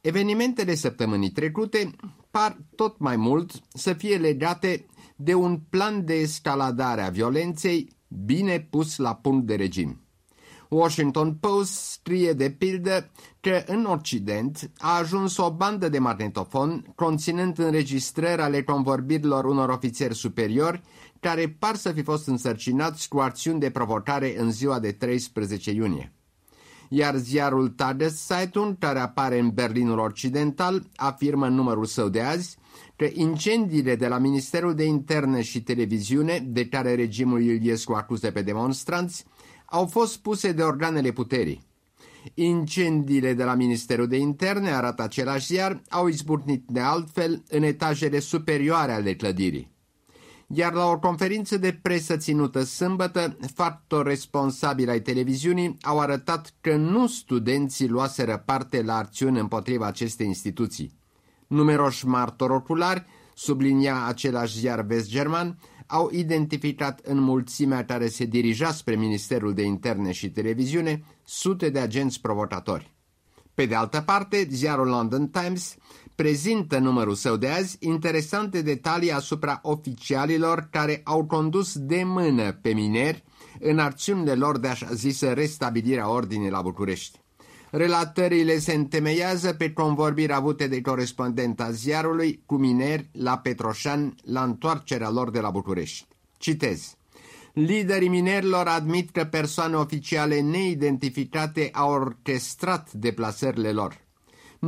Evenimentele 0.00 0.74
săptămânii 0.74 1.30
trecute 1.30 1.90
par 2.30 2.56
tot 2.74 2.98
mai 2.98 3.16
mult 3.16 3.52
să 3.74 3.92
fie 3.92 4.16
legate 4.16 4.86
de 5.16 5.34
un 5.34 5.60
plan 5.70 6.04
de 6.04 6.14
escaladare 6.14 7.02
a 7.02 7.10
violenței 7.10 7.96
bine 8.08 8.60
pus 8.70 8.96
la 8.96 9.14
punct 9.14 9.46
de 9.46 9.54
regim. 9.54 10.00
Washington 10.68 11.34
Post 11.34 11.72
scrie 11.72 12.32
de 12.32 12.50
pildă 12.50 13.10
că 13.40 13.62
în 13.66 13.84
Occident 13.84 14.70
a 14.78 14.98
ajuns 14.98 15.36
o 15.36 15.52
bandă 15.52 15.88
de 15.88 15.98
magnetofon 15.98 16.92
conținând 16.94 17.58
înregistrări 17.58 18.42
ale 18.42 18.62
convorbirilor 18.62 19.44
unor 19.44 19.68
ofițeri 19.68 20.14
superiori 20.14 20.80
care 21.20 21.56
par 21.58 21.74
să 21.74 21.92
fi 21.92 22.02
fost 22.02 22.26
însărcinați 22.26 23.08
cu 23.08 23.18
acțiuni 23.18 23.60
de 23.60 23.70
provocare 23.70 24.40
în 24.40 24.50
ziua 24.50 24.78
de 24.78 24.92
13 24.92 25.70
iunie. 25.70 26.15
Iar 26.88 27.16
ziarul 27.16 27.68
Tageszeitung, 27.68 28.78
care 28.78 28.98
apare 28.98 29.38
în 29.38 29.50
Berlinul 29.50 29.98
Occidental, 29.98 30.86
afirmă 30.96 31.46
în 31.46 31.54
numărul 31.54 31.84
său 31.84 32.08
de 32.08 32.20
azi 32.20 32.56
că 32.96 33.06
incendiile 33.12 33.96
de 33.96 34.08
la 34.08 34.18
Ministerul 34.18 34.74
de 34.74 34.84
Interne 34.84 35.42
și 35.42 35.62
Televiziune, 35.62 36.44
de 36.48 36.66
care 36.66 36.94
regimul 36.94 37.42
Iliescu 37.42 37.92
acuză 37.92 38.30
pe 38.30 38.42
demonstranți, 38.42 39.24
au 39.64 39.86
fost 39.86 40.16
puse 40.18 40.52
de 40.52 40.62
organele 40.62 41.10
puterii. 41.10 41.64
Incendiile 42.34 43.34
de 43.34 43.44
la 43.44 43.54
Ministerul 43.54 44.06
de 44.06 44.16
Interne, 44.16 44.70
arată 44.70 45.02
același 45.02 45.46
ziar, 45.46 45.82
au 45.88 46.06
izburnit 46.06 46.64
de 46.66 46.80
altfel 46.80 47.42
în 47.48 47.62
etajele 47.62 48.18
superioare 48.18 48.92
ale 48.92 49.14
clădirii. 49.14 49.75
Iar 50.48 50.72
la 50.72 50.86
o 50.86 50.98
conferință 50.98 51.56
de 51.56 51.78
presă 51.82 52.16
ținută 52.16 52.62
sâmbătă, 52.62 53.36
factor 53.54 54.06
responsabil 54.06 54.88
ai 54.88 55.00
televiziunii 55.00 55.76
au 55.82 56.00
arătat 56.00 56.54
că 56.60 56.76
nu 56.76 57.06
studenții 57.06 57.88
luaseră 57.88 58.42
parte 58.44 58.82
la 58.82 58.96
acțiuni 58.96 59.38
împotriva 59.38 59.86
acestei 59.86 60.26
instituții. 60.26 60.98
Numeroși 61.46 62.06
martori 62.06 62.52
oculari, 62.52 63.04
sublinia 63.34 64.04
același 64.04 64.58
ziar 64.58 64.80
vest-german, 64.80 65.58
au 65.86 66.10
identificat 66.12 67.00
în 67.02 67.18
mulțimea 67.18 67.84
care 67.84 68.08
se 68.08 68.24
dirija 68.24 68.72
spre 68.72 68.96
Ministerul 68.96 69.54
de 69.54 69.62
Interne 69.62 70.12
și 70.12 70.30
Televiziune 70.30 71.04
sute 71.24 71.68
de 71.70 71.78
agenți 71.78 72.20
provocatori. 72.20 72.94
Pe 73.54 73.66
de 73.66 73.74
altă 73.74 74.00
parte, 74.00 74.48
ziarul 74.50 74.86
London 74.86 75.28
Times 75.28 75.76
prezintă 76.16 76.78
numărul 76.78 77.14
său 77.14 77.36
de 77.36 77.48
azi 77.48 77.76
interesante 77.80 78.62
detalii 78.62 79.12
asupra 79.12 79.58
oficialilor 79.62 80.68
care 80.70 81.00
au 81.04 81.24
condus 81.24 81.78
de 81.78 82.02
mână 82.04 82.52
pe 82.52 82.72
mineri 82.72 83.24
în 83.60 83.78
acțiunile 83.78 84.34
lor 84.34 84.58
de 84.58 84.68
așa 84.68 84.88
zisă 84.92 85.32
restabilirea 85.32 86.10
ordinii 86.10 86.50
la 86.50 86.62
București. 86.62 87.20
Relatările 87.70 88.58
se 88.58 88.72
întemeiază 88.72 89.52
pe 89.52 89.72
convorbiri 89.72 90.32
avute 90.32 90.66
de 90.66 90.80
corespondenta 90.80 91.70
ziarului 91.70 92.42
cu 92.46 92.54
mineri 92.54 93.08
la 93.12 93.38
Petroșan 93.38 94.14
la 94.24 94.42
întoarcerea 94.42 95.10
lor 95.10 95.30
de 95.30 95.40
la 95.40 95.50
București. 95.50 96.06
Citez. 96.36 96.96
Liderii 97.52 98.08
minerilor 98.08 98.66
admit 98.66 99.10
că 99.10 99.24
persoane 99.24 99.74
oficiale 99.76 100.40
neidentificate 100.40 101.70
au 101.72 101.90
orchestrat 101.92 102.92
deplasările 102.92 103.72
lor. 103.72 104.05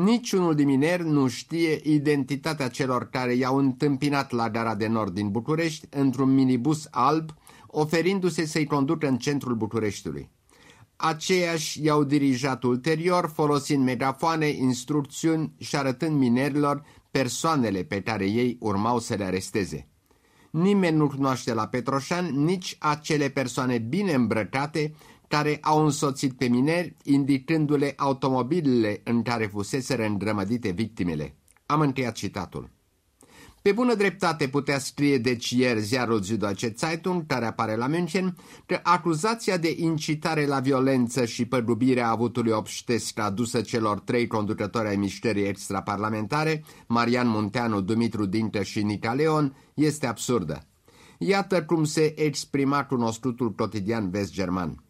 Niciunul 0.05 0.55
din 0.55 0.67
mineri 0.67 1.09
nu 1.09 1.29
știe 1.29 1.81
identitatea 1.83 2.69
celor 2.69 3.09
care 3.11 3.35
i-au 3.35 3.57
întâmpinat 3.57 4.31
la 4.31 4.51
gara 4.51 4.75
de 4.75 4.87
nord 4.87 5.15
din 5.15 5.31
București 5.31 5.87
într-un 5.91 6.35
minibus 6.35 6.87
alb, 6.91 7.31
oferindu-se 7.67 8.47
să-i 8.47 8.67
conducă 8.67 9.09
în 9.09 9.17
centrul 9.17 9.55
Bucureștiului. 9.55 10.31
Aceiași 10.97 11.85
i-au 11.85 12.05
dirijat 12.05 12.63
ulterior 12.63 13.31
folosind 13.35 13.85
megafoane, 13.85 14.47
instrucțiuni 14.47 15.53
și 15.59 15.77
arătând 15.77 16.19
minerilor 16.19 16.83
persoanele 17.11 17.83
pe 17.83 18.03
care 18.03 18.25
ei 18.25 18.57
urmau 18.61 18.99
să 18.99 19.15
le 19.15 19.25
aresteze. 19.25 19.89
Nimeni 20.51 20.97
nu 20.97 21.07
cunoaște 21.07 21.55
la 21.55 21.67
Petroșan 21.67 22.45
nici 22.45 22.77
acele 22.79 23.29
persoane 23.29 23.79
bine 23.79 24.13
îmbrăcate 24.13 24.95
care 25.29 25.59
au 25.61 25.85
însoțit 25.85 26.33
pe 26.33 26.47
mineri, 26.47 26.97
indicându-le 27.03 27.93
automobilele 27.97 29.01
în 29.05 29.23
care 29.23 29.47
fuseseră 29.47 30.05
îndrămădite 30.05 30.71
victimele. 30.71 31.35
Am 31.67 31.81
încheiat 31.81 32.15
citatul. 32.15 32.71
Pe 33.63 33.73
bună 33.73 33.95
dreptate 33.95 34.49
putea 34.49 34.79
scrie 34.79 35.19
deci 35.19 35.51
ieri 35.51 35.81
ziarul 35.81 36.23
Süddeutsche 36.23 36.75
Zeitung, 36.77 37.27
care 37.27 37.47
apare 37.47 37.77
la 37.77 37.87
München, 37.87 38.37
că 38.67 38.81
acuzația 38.83 39.57
de 39.57 39.75
incitare 39.79 40.47
la 40.47 40.61
violență 40.61 41.25
și 41.25 41.45
pădubirea 41.45 42.11
avutului 42.11 42.53
obștesc 42.53 43.19
adusă 43.19 43.61
celor 43.61 44.01
trei 44.01 44.27
conducători 44.27 44.89
ai 44.89 44.97
mișcării 44.97 45.47
extraparlamentare, 45.47 46.65
Marian 46.87 47.29
Munteanu, 47.29 47.81
Dumitru 47.81 48.27
Dintă 48.27 48.63
și 48.63 48.83
Nica 48.83 49.13
Leon, 49.13 49.57
este 49.75 50.07
absurdă. 50.07 50.67
Iată 51.19 51.65
cum 51.65 51.85
se 51.85 52.21
exprima 52.21 52.85
cunoscutul 52.85 53.53
cotidian 53.53 54.11
vest-german. 54.11 54.83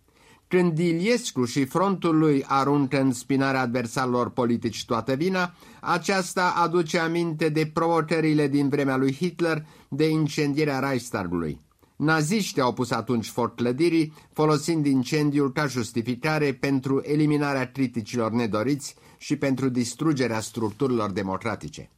Când 0.49 0.79
Iliescu 0.79 1.45
și 1.45 1.65
frontul 1.65 2.19
lui 2.19 2.45
aruncă 2.47 3.01
în 3.01 3.13
spinarea 3.13 3.61
adversarilor 3.61 4.31
politici 4.31 4.85
toată 4.85 5.15
vina, 5.15 5.55
aceasta 5.81 6.53
aduce 6.57 6.99
aminte 6.99 7.49
de 7.49 7.67
provocările 7.67 8.49
din 8.49 8.69
vremea 8.69 8.97
lui 8.97 9.15
Hitler 9.15 9.67
de 9.89 10.09
incendierea 10.09 10.79
Reichstagului. 10.79 11.61
Naziștii 11.97 12.63
au 12.63 12.73
pus 12.73 12.91
atunci 12.91 13.29
foc 13.29 13.55
clădirii, 13.55 14.13
folosind 14.33 14.87
incendiul 14.87 15.53
ca 15.53 15.67
justificare 15.67 16.55
pentru 16.55 17.03
eliminarea 17.05 17.71
criticilor 17.73 18.31
nedoriți 18.31 18.95
și 19.19 19.37
pentru 19.37 19.69
distrugerea 19.69 20.41
structurilor 20.41 21.11
democratice. 21.11 21.91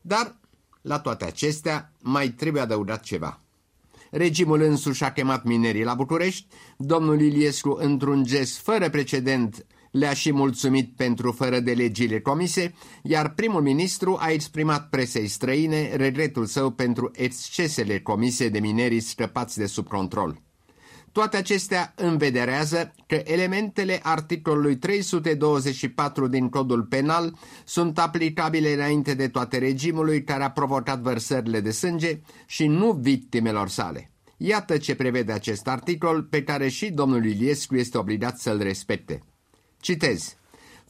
Dar, 0.00 0.36
la 0.80 0.98
toate 0.98 1.24
acestea, 1.24 1.92
mai 2.00 2.28
trebuie 2.28 2.62
adăugat 2.62 3.02
ceva. 3.02 3.40
Regimul 4.10 4.60
însuși 4.62 5.04
a 5.04 5.12
chemat 5.12 5.44
minerii 5.44 5.84
la 5.84 5.94
București, 5.94 6.46
domnul 6.76 7.20
Iliescu, 7.20 7.76
într-un 7.80 8.24
gest 8.24 8.58
fără 8.58 8.90
precedent, 8.90 9.66
le-a 9.90 10.12
și 10.14 10.32
mulțumit 10.32 10.96
pentru 10.96 11.32
fără 11.32 11.60
de 11.60 11.72
legile 11.72 12.20
comise, 12.20 12.74
iar 13.02 13.34
primul 13.34 13.62
ministru 13.62 14.16
a 14.20 14.30
exprimat 14.30 14.88
presei 14.88 15.26
străine 15.28 15.96
regretul 15.96 16.46
său 16.46 16.70
pentru 16.70 17.10
excesele 17.14 18.00
comise 18.00 18.48
de 18.48 18.58
minerii 18.58 19.00
scăpați 19.00 19.58
de 19.58 19.66
sub 19.66 19.86
control. 19.88 20.42
Toate 21.18 21.36
acestea 21.36 21.92
învederează 21.96 22.94
că 23.06 23.22
elementele 23.24 24.00
articolului 24.02 24.76
324 24.76 26.26
din 26.28 26.48
codul 26.48 26.82
penal 26.82 27.38
sunt 27.64 27.98
aplicabile 27.98 28.72
înainte 28.72 29.14
de 29.14 29.28
toate 29.28 29.58
regimului 29.58 30.24
care 30.24 30.42
a 30.44 30.50
provocat 30.50 30.98
vărsările 31.00 31.60
de 31.60 31.70
sânge 31.70 32.20
și 32.46 32.66
nu 32.66 32.92
victimelor 32.92 33.68
sale. 33.68 34.10
Iată 34.36 34.76
ce 34.76 34.94
prevede 34.94 35.32
acest 35.32 35.68
articol 35.68 36.22
pe 36.22 36.42
care 36.42 36.68
și 36.68 36.90
domnul 36.90 37.24
Iliescu 37.24 37.76
este 37.76 37.98
obligat 37.98 38.38
să-l 38.38 38.62
respecte. 38.62 39.22
Citez. 39.80 40.36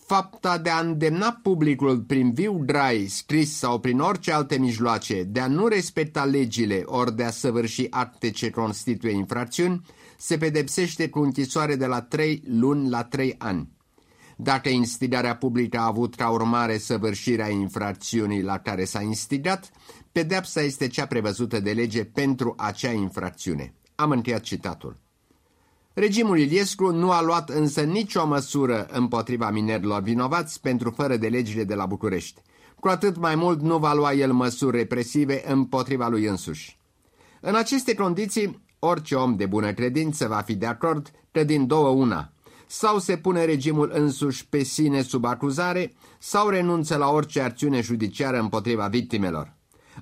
Fapta 0.06 0.58
de 0.58 0.70
a 0.70 0.80
îndemna 0.80 1.38
publicul 1.42 1.99
prin 2.00 2.32
viu 2.32 2.62
drai, 2.64 3.06
scris 3.08 3.56
sau 3.56 3.78
prin 3.80 3.99
orice 4.00 4.32
alte 4.32 4.58
mijloace 4.58 5.23
de 5.23 5.40
a 5.40 5.47
nu 5.47 5.66
respecta 5.66 6.25
legile 6.25 6.82
ori 6.85 7.16
de 7.16 7.25
a 7.25 7.30
săvârși 7.30 7.87
acte 7.90 8.30
ce 8.30 8.50
constituie 8.50 9.12
infracțiuni, 9.12 9.80
se 10.20 10.37
pedepsește 10.37 11.08
cu 11.08 11.18
închisoare 11.18 11.76
de 11.76 11.87
la 11.87 12.00
3 12.02 12.42
luni 12.46 12.88
la 12.88 13.04
3 13.04 13.34
ani. 13.38 13.68
Dacă 14.37 14.68
instigarea 14.68 15.37
publică 15.37 15.78
a 15.78 15.84
avut 15.87 16.14
ca 16.14 16.30
urmare 16.30 16.78
săvârșirea 16.78 17.48
infracțiunii 17.48 18.42
la 18.42 18.58
care 18.58 18.84
s-a 18.84 19.00
instigat, 19.00 19.70
pedepsa 20.12 20.60
este 20.60 20.87
cea 20.87 21.06
prevăzută 21.06 21.60
de 21.60 21.72
lege 21.72 22.04
pentru 22.04 22.54
acea 22.56 22.90
infracțiune. 22.90 23.75
Am 23.94 24.10
încheiat 24.10 24.40
citatul. 24.40 24.96
Regimul 25.92 26.38
Iliescu 26.38 26.90
nu 26.90 27.10
a 27.10 27.22
luat 27.22 27.50
însă 27.50 27.82
nicio 27.82 28.26
măsură 28.26 28.87
împotriva 28.90 29.50
minerilor 29.50 30.02
vinovați 30.02 30.60
pentru 30.60 30.90
fără 30.90 31.16
de 31.16 31.28
legile 31.28 31.64
de 31.64 31.75
la 31.75 31.87
București. 31.87 32.42
Cu 32.80 32.88
atât 32.88 33.16
mai 33.16 33.34
mult 33.34 33.60
nu 33.60 33.78
va 33.78 33.92
lua 33.94 34.12
el 34.12 34.32
măsuri 34.32 34.76
represive 34.76 35.42
împotriva 35.52 36.08
lui 36.08 36.25
însuși. 36.25 36.78
În 37.40 37.54
aceste 37.54 37.94
condiții, 37.94 38.66
Orice 38.78 39.14
om 39.14 39.37
de 39.37 39.47
bună 39.47 39.73
credință 39.73 40.26
va 40.26 40.40
fi 40.40 40.54
de 40.54 40.66
acord 40.66 41.11
că 41.30 41.44
din 41.44 41.66
două 41.66 41.88
una, 41.88 42.32
sau 42.66 42.99
se 42.99 43.16
pune 43.16 43.44
regimul 43.44 43.90
însuși 43.94 44.49
pe 44.49 44.62
sine 44.62 45.02
sub 45.02 45.25
acuzare, 45.25 45.94
sau 46.18 46.49
renunță 46.49 46.97
la 46.97 47.08
orice 47.08 47.40
acțiune 47.40 47.80
judiciară 47.80 48.38
împotriva 48.38 48.87
victimelor. 48.87 49.56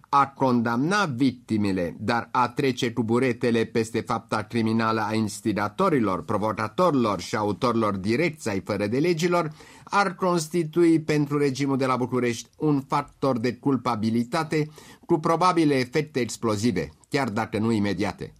A 0.08 0.26
condamna 0.28 1.04
victimele, 1.04 1.96
dar 1.98 2.28
a 2.32 2.48
trece 2.48 2.92
cu 2.92 3.02
buretele 3.02 3.64
peste 3.64 4.00
fapta 4.00 4.42
criminală 4.42 5.00
a 5.00 5.14
instigatorilor, 5.14 6.24
provocatorilor 6.24 7.20
și 7.20 7.36
autorilor 7.36 7.96
direcți 7.96 8.48
ai 8.48 8.60
fără 8.60 8.86
de 8.86 8.98
legilor, 8.98 9.52
ar 9.84 10.14
constitui 10.14 11.00
pentru 11.00 11.38
regimul 11.38 11.76
de 11.76 11.86
la 11.86 11.96
București 11.96 12.48
un 12.58 12.80
factor 12.80 13.38
de 13.38 13.54
culpabilitate 13.54 14.68
cu 15.06 15.18
probabile 15.18 15.74
efecte 15.74 16.20
explozive, 16.20 16.92
chiar 17.08 17.28
dacă 17.28 17.58
nu 17.58 17.72
imediate. 17.72 18.32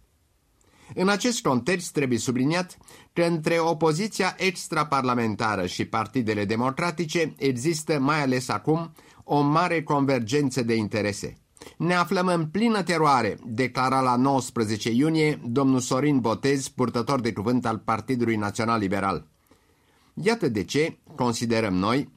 În 0.95 1.09
acest 1.09 1.41
context 1.41 1.91
trebuie 1.91 2.17
subliniat 2.17 2.77
că 3.13 3.21
între 3.21 3.59
opoziția 3.59 4.35
extraparlamentară 4.37 5.65
și 5.65 5.85
partidele 5.85 6.45
democratice 6.45 7.33
există, 7.37 7.99
mai 7.99 8.21
ales 8.21 8.47
acum, 8.49 8.91
o 9.23 9.41
mare 9.41 9.83
convergență 9.83 10.63
de 10.63 10.75
interese. 10.75 11.37
Ne 11.77 11.93
aflăm 11.93 12.27
în 12.27 12.45
plină 12.45 12.83
teroare, 12.83 13.37
declara 13.45 13.99
la 14.01 14.15
19 14.15 14.91
iunie 14.91 15.41
domnul 15.45 15.79
Sorin 15.79 16.19
Botez, 16.19 16.67
purtător 16.67 17.21
de 17.21 17.33
cuvânt 17.33 17.65
al 17.65 17.77
Partidului 17.77 18.35
Național 18.35 18.79
Liberal. 18.79 19.27
Iată 20.13 20.49
de 20.49 20.63
ce, 20.63 20.97
considerăm 21.15 21.73
noi, 21.73 22.09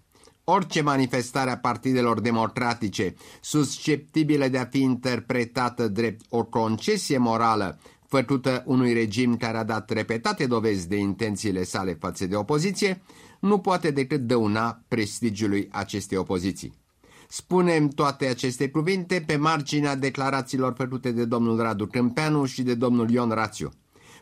orice 0.45 0.81
manifestare 0.81 1.51
a 1.51 1.59
partidelor 1.59 2.21
democratice 2.21 3.15
susceptibile 3.41 4.49
de 4.49 4.59
a 4.59 4.65
fi 4.65 4.81
interpretată 4.81 5.89
drept 5.89 6.25
o 6.29 6.45
concesie 6.45 7.19
morală 7.19 7.79
făcută 8.11 8.63
unui 8.67 8.93
regim 8.93 9.37
care 9.37 9.57
a 9.57 9.65
dat 9.65 9.91
repetate 9.91 10.47
dovezi 10.47 10.89
de 10.89 10.97
intențiile 10.97 11.63
sale 11.63 11.97
față 12.01 12.27
de 12.27 12.37
opoziție, 12.37 13.03
nu 13.41 13.59
poate 13.59 13.91
decât 13.91 14.21
dăuna 14.21 14.83
prestigiului 14.89 15.69
acestei 15.73 16.19
opoziții. 16.19 16.75
Spunem 17.29 17.89
toate 17.89 18.27
aceste 18.27 18.69
cuvinte 18.69 19.25
pe 19.27 19.37
marginea 19.37 19.97
declarațiilor 19.97 20.75
făcute 20.77 21.11
de 21.13 21.25
domnul 21.25 21.61
Radu 21.61 21.87
Câmpeanu 21.87 22.45
și 22.45 22.63
de 22.63 22.75
domnul 22.75 23.11
Ion 23.11 23.31
Rațiu. 23.31 23.71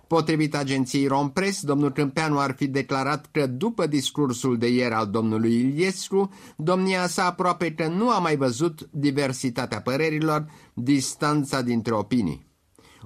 Potrivit 0.06 0.54
agenției 0.54 1.06
Rompres, 1.06 1.62
domnul 1.62 1.92
Câmpeanu 1.92 2.38
ar 2.38 2.54
fi 2.56 2.66
declarat 2.66 3.28
că 3.32 3.46
după 3.46 3.86
discursul 3.86 4.58
de 4.58 4.68
ieri 4.68 4.94
al 4.94 5.06
domnului 5.06 5.54
Iliescu, 5.54 6.30
domnia 6.56 7.06
sa 7.06 7.26
aproape 7.26 7.74
că 7.74 7.86
nu 7.86 8.10
a 8.10 8.18
mai 8.18 8.36
văzut 8.36 8.88
diversitatea 8.90 9.80
părerilor, 9.80 10.46
distanța 10.74 11.62
dintre 11.62 11.94
opinii. 11.94 12.47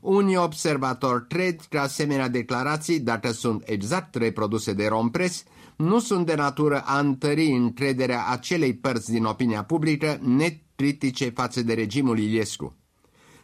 Unii 0.02 0.36
observatori 0.36 1.26
cred 1.26 1.60
că 1.68 1.78
asemenea 1.78 2.28
declarații, 2.28 3.00
dacă 3.00 3.30
sunt 3.30 3.62
exact 3.66 4.14
reproduse 4.14 4.72
de 4.72 4.86
Rompres, 4.86 5.44
nu 5.76 5.98
sunt 5.98 6.26
de 6.26 6.34
natură 6.34 6.82
a 6.84 6.98
întări 6.98 7.46
încrederea 7.46 8.26
acelei 8.26 8.74
părți 8.74 9.10
din 9.10 9.24
opinia 9.24 9.64
publică 9.64 10.18
necritice 10.22 11.28
față 11.30 11.62
de 11.62 11.74
regimul 11.74 12.18
Iliescu. 12.18 12.76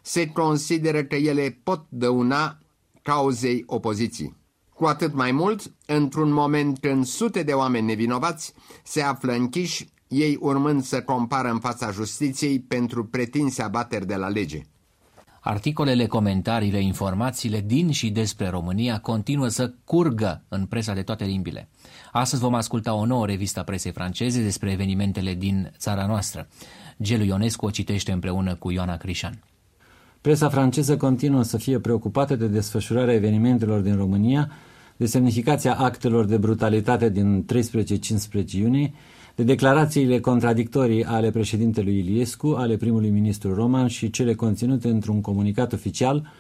Se 0.03 0.27
consideră 0.27 1.05
că 1.05 1.15
ele 1.17 1.61
pot 1.63 1.87
dăuna 1.89 2.59
cauzei 3.03 3.63
opoziții. 3.67 4.37
Cu 4.75 4.85
atât 4.85 5.15
mai 5.15 5.33
mult, 5.33 5.73
într-un 5.87 6.31
moment 6.33 6.79
când 6.79 7.05
sute 7.07 7.43
de 7.43 7.53
oameni 7.53 7.87
nevinovați 7.87 8.53
se 8.85 9.03
află 9.03 9.33
închiși, 9.33 9.87
ei 10.09 10.37
urmând 10.41 10.83
să 10.85 11.03
compară 11.03 11.51
în 11.51 11.59
fața 11.59 11.91
justiției 11.91 12.61
pentru 12.61 13.05
pretinse 13.05 13.63
abateri 13.63 14.07
de 14.07 14.15
la 14.17 14.29
lege. 14.29 14.63
Articolele, 15.41 16.07
comentariile, 16.07 16.81
informațiile 16.81 17.61
din 17.61 17.91
și 17.91 18.11
despre 18.11 18.49
România 18.49 18.99
continuă 18.99 19.49
să 19.49 19.73
curgă 19.85 20.43
în 20.49 20.67
presa 20.67 20.95
de 20.95 21.03
toate 21.03 21.25
limbile. 21.25 21.69
Astăzi 22.13 22.43
vom 22.43 22.55
asculta 22.55 22.95
o 22.95 23.07
nouă 23.07 23.27
revistă 23.27 23.61
a 23.61 23.63
presei 23.63 23.93
franceze 23.93 24.43
despre 24.43 24.71
evenimentele 24.71 25.35
din 25.35 25.73
țara 25.77 26.07
noastră. 26.07 26.49
Gelu 27.03 27.25
Ionescu 27.25 27.67
o 27.67 27.71
citește 27.71 28.13
împreună 28.13 28.55
cu 28.55 28.71
Ioana 28.71 28.97
Crișan. 28.97 29.43
Presa 30.21 30.49
franceză 30.49 30.97
continuă 30.97 31.43
să 31.43 31.57
fie 31.57 31.79
preocupată 31.79 32.37
de 32.37 32.47
desfășurarea 32.47 33.15
evenimentelor 33.15 33.81
din 33.81 33.97
România, 33.97 34.51
de 34.97 35.07
semnificația 35.07 35.75
actelor 35.75 36.25
de 36.25 36.37
brutalitate 36.37 37.09
din 37.09 37.47
13-15 38.43 38.51
iunie, 38.51 38.93
de 39.39 39.45
declarațiile 39.45 40.21
contradictorii 40.21 41.05
ale 41.05 41.31
președintelui 41.31 41.99
Iliescu, 41.99 42.47
ale 42.57 42.77
primului 42.77 43.11
ministru 43.11 43.55
Roman 43.55 43.87
și 43.87 44.11
cele 44.11 44.35
conținute 44.35 44.89
într-un 44.89 45.21
comunicat 45.21 45.73
oficial 45.73 46.31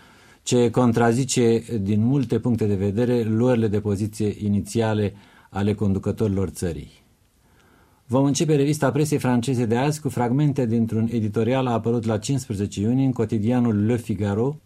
ce 0.43 0.71
contrazice 0.71 1.63
din 1.81 2.05
multe 2.05 2.39
puncte 2.39 2.67
de 2.67 2.75
vedere 2.75 3.23
luările 3.23 3.69
de 3.69 3.81
poziție 3.81 4.35
inițiale 4.45 5.15
ale 5.51 5.75
conducătorilor 5.75 6.49
țării. 6.49 6.91
Vom 8.07 8.25
începe 8.25 8.57
revista 8.57 8.91
presei 8.91 9.19
franceze 9.19 9.65
de 9.65 9.77
azi 9.77 10.01
cu 10.01 10.09
fragmente 10.09 10.67
dintr-un 10.67 11.09
editorial 11.13 11.67
apărut 11.67 12.05
la 12.05 12.19
15 12.19 12.81
iunie 12.81 13.05
în 13.05 13.13
cotidianul 13.13 13.85
Le 13.85 13.97
Figaro, 13.97 14.57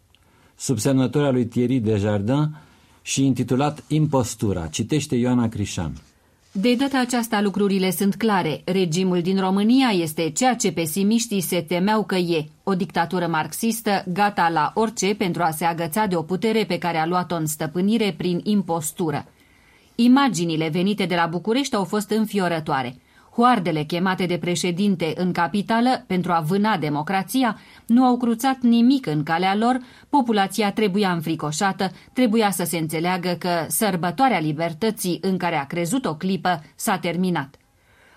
sub 0.57 0.79
semnătura 0.79 1.31
lui 1.31 1.47
Thierry 1.47 1.79
Desjardins 1.79 2.49
și 3.03 3.25
intitulat 3.25 3.85
Impostura, 3.89 4.67
citește 4.67 5.17
Ioana 5.17 5.49
Crișan. 5.49 5.93
De 6.55 6.75
data 6.75 6.99
aceasta 6.99 7.41
lucrurile 7.41 7.91
sunt 7.91 8.15
clare. 8.15 8.63
Regimul 8.65 9.21
din 9.21 9.41
România 9.41 9.89
este 9.89 10.31
ceea 10.31 10.55
ce 10.55 10.73
pesimiștii 10.73 11.41
se 11.41 11.61
temeau 11.61 12.05
că 12.05 12.15
e, 12.15 12.45
o 12.63 12.75
dictatură 12.75 13.27
marxistă 13.27 14.05
gata 14.07 14.49
la 14.49 14.73
orice 14.75 15.15
pentru 15.15 15.43
a 15.43 15.51
se 15.51 15.65
agăța 15.65 16.07
de 16.07 16.17
o 16.17 16.23
putere 16.23 16.65
pe 16.65 16.79
care 16.79 16.99
a 16.99 17.07
luat-o 17.07 17.35
în 17.35 17.47
stăpânire 17.47 18.15
prin 18.17 18.41
impostură. 18.45 19.27
Imaginile 19.95 20.69
venite 20.69 21.05
de 21.05 21.15
la 21.15 21.27
București 21.27 21.75
au 21.75 21.85
fost 21.85 22.11
înfiorătoare. 22.11 22.97
Hoardele 23.35 23.83
chemate 23.83 24.27
de 24.27 24.39
președinte 24.39 25.13
în 25.17 25.33
capitală 25.33 26.05
pentru 26.07 26.33
a 26.33 26.41
vâna 26.41 26.77
democrația 26.77 27.59
nu 27.87 28.05
au 28.05 28.17
cruțat 28.17 28.61
nimic 28.61 29.07
în 29.07 29.23
calea 29.23 29.57
lor, 29.57 29.81
populația 30.09 30.73
trebuia 30.73 31.13
înfricoșată, 31.13 31.91
trebuia 32.13 32.51
să 32.51 32.65
se 32.65 32.79
înțeleagă 32.79 33.37
că 33.39 33.65
sărbătoarea 33.69 34.39
libertății 34.39 35.19
în 35.21 35.37
care 35.37 35.57
a 35.57 35.65
crezut 35.65 36.05
o 36.05 36.15
clipă 36.15 36.63
s-a 36.75 36.99
terminat. 36.99 37.57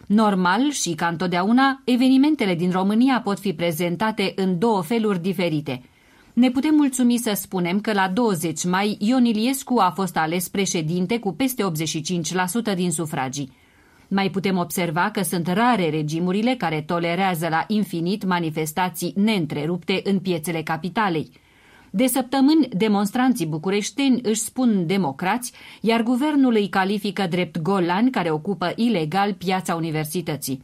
Normal 0.05 0.71
și 0.71 0.93
ca 0.93 1.07
întotdeauna, 1.07 1.81
evenimentele 1.85 2.55
din 2.55 2.71
România 2.71 3.21
pot 3.23 3.39
fi 3.39 3.53
prezentate 3.53 4.33
în 4.35 4.59
două 4.59 4.81
feluri 4.81 5.21
diferite. 5.21 5.81
Ne 6.33 6.49
putem 6.49 6.75
mulțumi 6.75 7.17
să 7.17 7.31
spunem 7.35 7.79
că 7.79 7.93
la 7.93 8.07
20 8.07 8.65
mai 8.65 8.97
Ion 8.99 9.25
Iliescu 9.25 9.77
a 9.79 9.91
fost 9.95 10.17
ales 10.17 10.47
președinte 10.49 11.19
cu 11.19 11.33
peste 11.33 11.63
85% 12.71 12.75
din 12.75 12.91
sufragii. 12.91 13.51
Mai 14.07 14.29
putem 14.29 14.57
observa 14.57 15.09
că 15.11 15.21
sunt 15.21 15.47
rare 15.47 15.89
regimurile 15.89 16.55
care 16.55 16.81
tolerează 16.81 17.47
la 17.47 17.63
infinit 17.67 18.25
manifestații 18.25 19.13
neîntrerupte 19.15 20.01
în 20.03 20.19
piețele 20.19 20.61
capitalei. 20.61 21.31
De 21.89 22.07
săptămâni, 22.07 22.67
demonstranții 22.71 23.45
bucureșteni 23.45 24.19
își 24.23 24.39
spun 24.39 24.85
democrați, 24.85 25.53
iar 25.81 26.01
guvernul 26.01 26.53
îi 26.53 26.69
califică 26.69 27.27
drept 27.29 27.61
golani 27.61 28.11
care 28.11 28.29
ocupă 28.29 28.73
ilegal 28.75 29.33
piața 29.33 29.75
universității. 29.75 30.63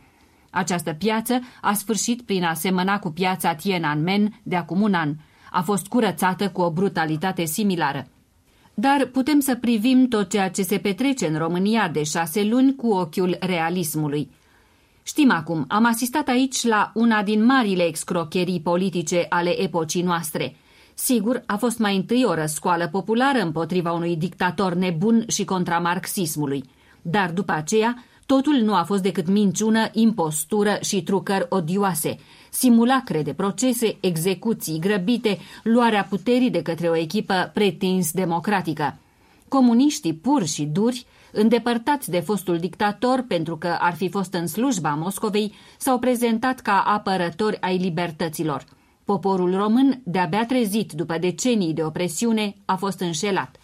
Această 0.49 0.93
piață 0.93 1.39
a 1.61 1.73
sfârșit 1.73 2.21
prin 2.21 2.43
a 2.43 2.53
semăna 2.53 2.99
cu 2.99 3.11
piața 3.11 3.55
Tiananmen 3.55 4.39
de 4.43 4.55
acum 4.55 4.81
un 4.81 4.93
an. 4.93 5.15
A 5.51 5.61
fost 5.61 5.87
curățată 5.87 6.49
cu 6.49 6.61
o 6.61 6.71
brutalitate 6.71 7.45
similară 7.45 8.07
dar 8.73 9.05
putem 9.05 9.39
să 9.39 9.55
privim 9.55 10.07
tot 10.07 10.29
ceea 10.29 10.49
ce 10.49 10.61
se 10.61 10.77
petrece 10.77 11.27
în 11.27 11.37
România 11.37 11.89
de 11.89 12.03
șase 12.03 12.43
luni 12.43 12.75
cu 12.75 12.87
ochiul 12.87 13.37
realismului. 13.39 14.29
Știm 15.03 15.31
acum, 15.31 15.65
am 15.67 15.85
asistat 15.85 16.27
aici 16.27 16.63
la 16.63 16.91
una 16.93 17.23
din 17.23 17.45
marile 17.45 17.83
excrocherii 17.83 18.61
politice 18.61 19.25
ale 19.29 19.61
epocii 19.61 20.01
noastre. 20.01 20.55
Sigur, 20.93 21.43
a 21.45 21.57
fost 21.57 21.79
mai 21.79 21.95
întâi 21.95 22.23
o 22.23 22.33
răscoală 22.33 22.87
populară 22.87 23.39
împotriva 23.39 23.91
unui 23.91 24.15
dictator 24.15 24.73
nebun 24.73 25.23
și 25.27 25.45
contra 25.45 25.79
marxismului, 25.79 26.63
dar 27.01 27.31
după 27.31 27.51
aceea 27.51 28.03
totul 28.25 28.53
nu 28.53 28.75
a 28.75 28.83
fost 28.83 29.01
decât 29.01 29.27
minciună, 29.27 29.89
impostură 29.91 30.77
și 30.81 31.03
trucări 31.03 31.45
odioase– 31.49 32.17
simulacre 32.51 33.21
de 33.21 33.33
procese, 33.33 33.97
execuții 33.99 34.79
grăbite, 34.79 35.37
luarea 35.63 36.03
puterii 36.03 36.49
de 36.49 36.61
către 36.61 36.89
o 36.89 36.95
echipă 36.95 37.51
pretins 37.53 38.11
democratică. 38.11 38.97
Comuniștii 39.47 40.13
pur 40.13 40.45
și 40.45 40.63
duri, 40.63 41.05
îndepărtați 41.31 42.09
de 42.09 42.19
fostul 42.19 42.57
dictator 42.57 43.25
pentru 43.27 43.57
că 43.57 43.77
ar 43.79 43.93
fi 43.93 44.09
fost 44.09 44.33
în 44.33 44.47
slujba 44.47 44.93
Moscovei, 44.93 45.53
s-au 45.77 45.99
prezentat 45.99 46.59
ca 46.59 46.83
apărători 46.85 47.61
ai 47.61 47.77
libertăților. 47.77 48.65
Poporul 49.03 49.55
român, 49.55 50.01
de-abia 50.03 50.45
trezit 50.45 50.91
după 50.91 51.17
decenii 51.17 51.73
de 51.73 51.83
opresiune, 51.83 52.55
a 52.65 52.75
fost 52.75 52.99
înșelat. 52.99 53.55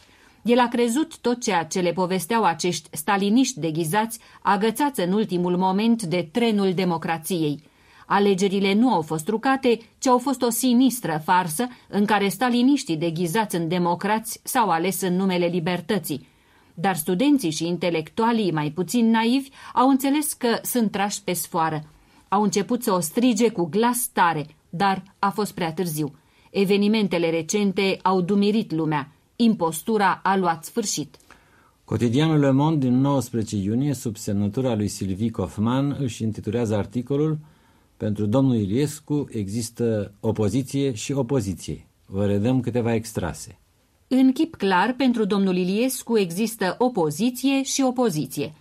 El 0.41 0.60
a 0.60 0.67
crezut 0.67 1.17
tot 1.17 1.41
ceea 1.41 1.63
ce 1.63 1.80
le 1.80 1.91
povesteau 1.91 2.43
acești 2.43 2.89
staliniști 2.91 3.60
deghizați, 3.60 4.19
agățați 4.41 5.00
în 5.00 5.12
ultimul 5.12 5.58
moment 5.58 6.04
de 6.04 6.30
trenul 6.32 6.73
democrației. 6.73 7.63
Alegerile 8.09 8.73
nu 8.73 8.93
au 8.93 9.01
fost 9.01 9.25
trucate, 9.25 9.79
ci 9.97 10.07
au 10.07 10.17
fost 10.17 10.41
o 10.41 10.49
sinistră 10.49 11.21
farsă 11.23 11.67
în 11.89 12.05
care 12.05 12.27
staliniștii 12.27 12.97
deghizați 12.97 13.55
în 13.55 13.67
democrați 13.67 14.39
s-au 14.43 14.69
ales 14.69 15.01
în 15.01 15.15
numele 15.15 15.45
libertății. 15.45 16.27
Dar 16.73 16.95
studenții 16.95 17.51
și 17.51 17.67
intelectualii 17.67 18.51
mai 18.51 18.71
puțin 18.71 19.09
naivi 19.09 19.49
au 19.73 19.89
înțeles 19.89 20.33
că 20.33 20.59
sunt 20.61 20.91
trași 20.91 21.23
pe 21.23 21.33
sfoară. 21.33 21.83
Au 22.27 22.43
început 22.43 22.83
să 22.83 22.93
o 22.93 22.99
strige 22.99 23.49
cu 23.49 23.65
glas 23.65 24.09
tare, 24.13 24.45
dar 24.69 25.03
a 25.19 25.29
fost 25.29 25.53
prea 25.53 25.73
târziu. 25.73 26.15
Evenimentele 26.51 27.29
recente 27.29 27.99
au 28.01 28.21
dumirit 28.21 28.71
lumea. 28.71 29.11
Impostura 29.35 30.19
a 30.23 30.37
luat 30.37 30.65
sfârșit. 30.65 31.15
Cotidianul 31.83 32.39
Le 32.39 32.51
Monde 32.51 32.87
din 32.87 32.99
19 32.99 33.55
iunie, 33.55 33.93
sub 33.93 34.15
semnătura 34.15 34.75
lui 34.75 34.87
Sylvie 34.87 35.29
Kaufmann, 35.29 35.97
își 35.99 36.23
intitulează 36.23 36.75
articolul 36.75 37.37
pentru 37.97 38.25
domnul 38.25 38.55
Iliescu 38.55 39.27
există 39.31 40.13
opoziție 40.19 40.93
și 40.93 41.12
opoziție. 41.12 41.88
Vă 42.05 42.25
redăm 42.25 42.60
câteva 42.60 42.93
extrase. 42.93 43.60
În 44.07 44.31
chip 44.31 44.55
clar, 44.55 44.93
pentru 44.97 45.25
domnul 45.25 45.55
Iliescu 45.55 46.17
există 46.17 46.75
opoziție 46.77 47.63
și 47.63 47.81
opoziție. 47.81 48.53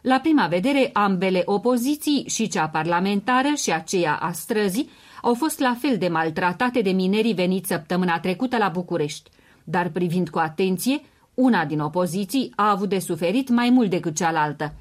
La 0.00 0.18
prima 0.18 0.46
vedere, 0.46 0.90
ambele 0.92 1.42
opoziții, 1.44 2.24
și 2.28 2.48
cea 2.48 2.68
parlamentară 2.68 3.48
și 3.56 3.72
aceea 3.72 4.14
a 4.14 4.32
străzii, 4.32 4.88
au 5.22 5.34
fost 5.34 5.58
la 5.58 5.76
fel 5.80 5.98
de 5.98 6.08
maltratate 6.08 6.80
de 6.80 6.90
minerii 6.90 7.34
veniți 7.34 7.68
săptămâna 7.68 8.20
trecută 8.20 8.56
la 8.56 8.68
București. 8.68 9.30
Dar 9.64 9.88
privind 9.88 10.28
cu 10.28 10.38
atenție, 10.38 11.00
una 11.34 11.64
din 11.64 11.80
opoziții 11.80 12.52
a 12.56 12.70
avut 12.70 12.88
de 12.88 12.98
suferit 12.98 13.48
mai 13.48 13.70
mult 13.70 13.90
decât 13.90 14.16
cealaltă. 14.16 14.74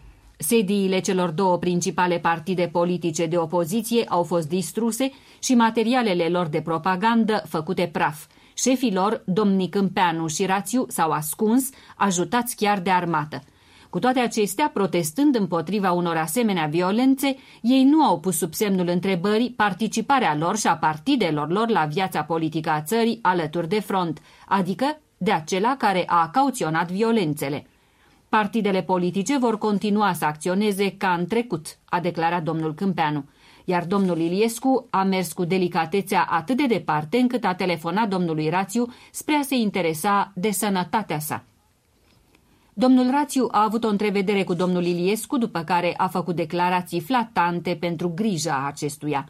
Sediile 0.43 0.99
celor 0.99 1.29
două 1.29 1.58
principale 1.58 2.19
partide 2.19 2.69
politice 2.71 3.25
de 3.25 3.38
opoziție 3.38 4.06
au 4.08 4.23
fost 4.23 4.47
distruse 4.47 5.12
și 5.43 5.56
materialele 5.56 6.27
lor 6.27 6.47
de 6.47 6.62
propagandă 6.62 7.43
făcute 7.47 7.89
praf. 7.91 8.25
Șefii 8.53 8.93
lor, 8.93 9.23
domnii 9.25 9.69
Câmpeanu 9.69 10.27
și 10.27 10.45
Rațiu, 10.45 10.86
s-au 10.88 11.12
ascuns, 11.12 11.69
ajutați 11.97 12.56
chiar 12.56 12.79
de 12.79 12.89
armată. 12.89 13.43
Cu 13.89 13.99
toate 13.99 14.19
acestea, 14.19 14.69
protestând 14.73 15.36
împotriva 15.36 15.91
unor 15.91 16.15
asemenea 16.15 16.65
violențe, 16.65 17.36
ei 17.62 17.84
nu 17.84 18.03
au 18.03 18.19
pus 18.19 18.38
sub 18.38 18.53
semnul 18.53 18.88
întrebării 18.88 19.51
participarea 19.51 20.36
lor 20.36 20.58
și 20.58 20.67
a 20.67 20.75
partidelor 20.77 21.51
lor 21.51 21.69
la 21.69 21.86
viața 21.86 22.23
politică 22.23 22.69
a 22.69 22.82
țării 22.82 23.19
alături 23.21 23.69
de 23.69 23.79
front, 23.79 24.21
adică 24.47 25.01
de 25.17 25.32
acela 25.32 25.75
care 25.77 26.03
a 26.08 26.29
cauționat 26.29 26.91
violențele. 26.91 27.67
Partidele 28.39 28.82
politice 28.82 29.38
vor 29.38 29.58
continua 29.58 30.13
să 30.13 30.26
acționeze 30.26 30.98
ca 30.98 31.13
în 31.13 31.26
trecut, 31.26 31.78
a 31.86 32.00
declarat 32.00 32.43
domnul 32.43 32.74
Câmpeanu, 32.74 33.26
iar 33.65 33.86
domnul 33.86 34.17
Iliescu 34.17 34.88
a 34.89 35.04
mers 35.04 35.34
cu 35.34 35.46
delicatețea 35.46 36.28
atât 36.30 36.58
de 36.58 36.65
departe 36.65 37.17
încât 37.17 37.43
a 37.43 37.54
telefonat 37.54 38.10
domnului 38.10 38.50
Rațiu 38.50 38.93
spre 39.12 39.36
a 39.36 39.41
se 39.41 39.56
interesa 39.56 40.32
de 40.36 40.52
sănătatea 40.52 41.19
sa. 41.19 41.43
Domnul 42.74 43.12
Rațiu 43.12 43.48
a 43.52 43.63
avut 43.63 43.84
o 43.84 43.88
întrevedere 43.88 44.43
cu 44.43 44.54
domnul 44.54 44.84
Iliescu, 44.84 45.38
după 45.38 45.60
care 45.60 45.93
a 45.98 46.08
făcut 46.08 46.36
declarații 46.36 47.00
flatante 47.00 47.76
pentru 47.80 48.12
grija 48.15 48.65
acestuia. 48.65 49.30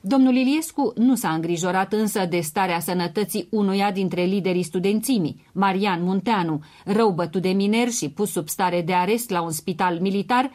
Domnul 0.00 0.36
Iliescu 0.36 0.92
nu 0.96 1.14
s-a 1.14 1.30
îngrijorat 1.30 1.92
însă 1.92 2.26
de 2.26 2.40
starea 2.40 2.80
sănătății 2.80 3.48
unuia 3.50 3.92
dintre 3.92 4.22
liderii 4.22 4.62
studențimii, 4.62 5.46
Marian 5.52 6.02
Munteanu, 6.02 6.60
rău 6.84 7.10
bătut 7.10 7.42
de 7.42 7.48
miner 7.48 7.88
și 7.88 8.10
pus 8.10 8.30
sub 8.30 8.48
stare 8.48 8.82
de 8.82 8.92
arest 8.92 9.30
la 9.30 9.42
un 9.42 9.50
spital 9.50 10.00
militar, 10.00 10.50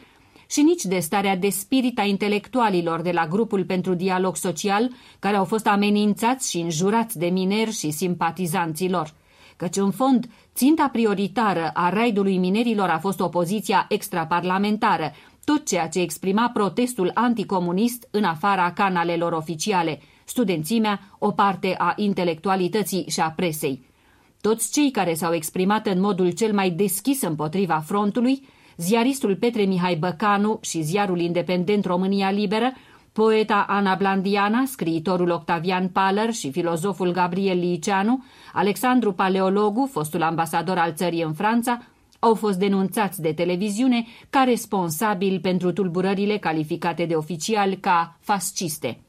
și 0.48 0.62
nici 0.62 0.82
de 0.82 0.98
starea 0.98 1.36
de 1.36 1.48
spirit 1.48 1.98
a 1.98 2.02
intelectualilor 2.02 3.00
de 3.00 3.10
la 3.10 3.26
grupul 3.26 3.64
pentru 3.64 3.94
dialog 3.94 4.36
social, 4.36 4.90
care 5.18 5.36
au 5.36 5.44
fost 5.44 5.66
amenințați 5.66 6.50
și 6.50 6.58
înjurați 6.58 7.18
de 7.18 7.26
mineri 7.26 7.72
și 7.72 7.90
simpatizanții 7.90 8.90
lor. 8.90 9.14
Căci, 9.56 9.76
în 9.76 9.90
fond, 9.90 10.28
ținta 10.54 10.88
prioritară 10.92 11.70
a 11.74 11.88
raidului 11.88 12.36
minerilor 12.36 12.88
a 12.88 12.98
fost 12.98 13.20
opoziția 13.20 13.86
extraparlamentară, 13.88 15.12
tot 15.44 15.66
ceea 15.66 15.88
ce 15.88 16.00
exprima 16.00 16.50
protestul 16.52 17.10
anticomunist 17.14 18.08
în 18.10 18.24
afara 18.24 18.72
canalelor 18.72 19.32
oficiale, 19.32 20.00
studențimea, 20.24 21.00
o 21.18 21.30
parte 21.30 21.74
a 21.78 21.92
intelectualității 21.96 23.04
și 23.08 23.20
a 23.20 23.30
presei. 23.30 23.92
Toți 24.40 24.72
cei 24.72 24.90
care 24.90 25.14
s-au 25.14 25.34
exprimat 25.34 25.86
în 25.86 26.00
modul 26.00 26.30
cel 26.30 26.52
mai 26.52 26.70
deschis 26.70 27.22
împotriva 27.22 27.82
frontului, 27.86 28.48
ziaristul 28.76 29.36
Petre 29.36 29.62
Mihai 29.62 29.96
Băcanu 29.96 30.58
și 30.62 30.82
ziarul 30.82 31.20
independent 31.20 31.84
România 31.84 32.30
Liberă, 32.30 32.72
poeta 33.14 33.64
Ana 33.68 33.94
Blandiana, 33.94 34.64
scriitorul 34.66 35.30
Octavian 35.30 35.88
Paler 35.88 36.32
și 36.32 36.50
filozoful 36.50 37.12
Gabriel 37.12 37.58
Liceanu, 37.58 38.24
Alexandru 38.52 39.12
Paleologu, 39.12 39.88
fostul 39.92 40.22
ambasador 40.22 40.78
al 40.78 40.92
țării 40.92 41.22
în 41.22 41.32
Franța, 41.32 41.78
au 42.18 42.34
fost 42.34 42.58
denunțați 42.58 43.20
de 43.20 43.32
televiziune 43.32 44.06
ca 44.30 44.42
responsabili 44.42 45.40
pentru 45.40 45.72
tulburările 45.72 46.38
calificate 46.38 47.04
de 47.04 47.14
oficial 47.14 47.74
ca 47.74 48.16
fasciste. 48.20 49.00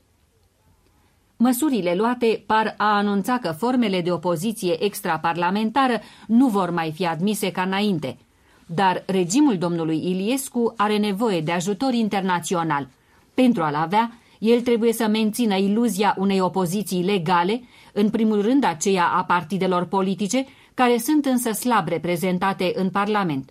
Măsurile 1.37 1.95
luate 1.95 2.43
par 2.45 2.73
a 2.77 2.95
anunța 2.95 3.37
că 3.37 3.51
formele 3.51 4.01
de 4.01 4.11
opoziție 4.11 4.83
extraparlamentară 4.83 5.99
nu 6.27 6.47
vor 6.47 6.69
mai 6.69 6.91
fi 6.91 7.05
admise 7.05 7.51
ca 7.51 7.61
înainte, 7.61 8.17
dar 8.65 9.03
regimul 9.05 9.57
domnului 9.57 9.97
Iliescu 9.97 10.73
are 10.77 10.97
nevoie 10.97 11.41
de 11.41 11.51
ajutor 11.51 11.93
internațional. 11.93 12.87
Pentru 13.35 13.63
a-l 13.63 13.75
avea, 13.75 14.11
el 14.39 14.61
trebuie 14.61 14.93
să 14.93 15.07
mențină 15.07 15.55
iluzia 15.55 16.15
unei 16.17 16.39
opoziții 16.39 17.03
legale, 17.03 17.61
în 17.93 18.09
primul 18.09 18.41
rând 18.41 18.63
aceea 18.63 19.05
a 19.07 19.23
partidelor 19.23 19.85
politice, 19.85 20.45
care 20.73 20.97
sunt 20.97 21.25
însă 21.25 21.51
slab 21.51 21.87
reprezentate 21.87 22.71
în 22.75 22.89
Parlament. 22.89 23.49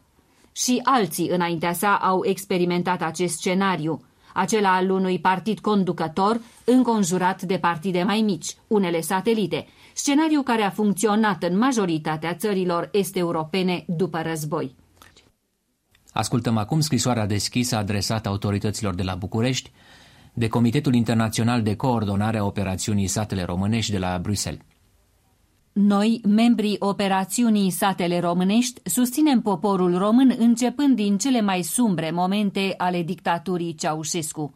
Și 0.52 0.80
alții 0.84 1.28
înaintea 1.28 1.72
sa 1.72 1.96
au 1.96 2.24
experimentat 2.24 3.02
acest 3.02 3.34
scenariu, 3.36 4.00
acela 4.34 4.74
al 4.74 4.90
unui 4.90 5.18
partid 5.18 5.58
conducător 5.58 6.40
înconjurat 6.64 7.42
de 7.42 7.56
partide 7.58 8.02
mai 8.02 8.20
mici, 8.20 8.56
unele 8.66 9.00
satelite, 9.00 9.66
scenariu 9.92 10.42
care 10.42 10.62
a 10.62 10.70
funcționat 10.70 11.42
în 11.42 11.58
majoritatea 11.58 12.34
țărilor 12.34 12.88
est-europene 12.92 13.84
după 13.86 14.22
război. 14.22 14.74
Ascultăm 16.14 16.56
acum 16.56 16.80
scrisoarea 16.80 17.26
deschisă 17.26 17.76
adresată 17.76 18.28
autorităților 18.28 18.94
de 18.94 19.02
la 19.02 19.14
București 19.14 19.70
de 20.32 20.48
Comitetul 20.48 20.94
Internațional 20.94 21.62
de 21.62 21.76
Coordonare 21.76 22.38
a 22.38 22.44
Operațiunii 22.44 23.06
Satele 23.06 23.42
Românești 23.42 23.92
de 23.92 23.98
la 23.98 24.18
Bruxelles. 24.22 24.60
Noi, 25.72 26.20
membrii 26.28 26.76
operațiunii 26.78 27.70
Satele 27.70 28.20
Românești, 28.20 28.80
susținem 28.84 29.40
poporul 29.40 29.98
român 29.98 30.34
începând 30.38 30.96
din 30.96 31.18
cele 31.18 31.40
mai 31.40 31.62
sumbre 31.62 32.10
momente 32.10 32.74
ale 32.76 33.02
dictaturii 33.02 33.74
Ceaușescu. 33.74 34.54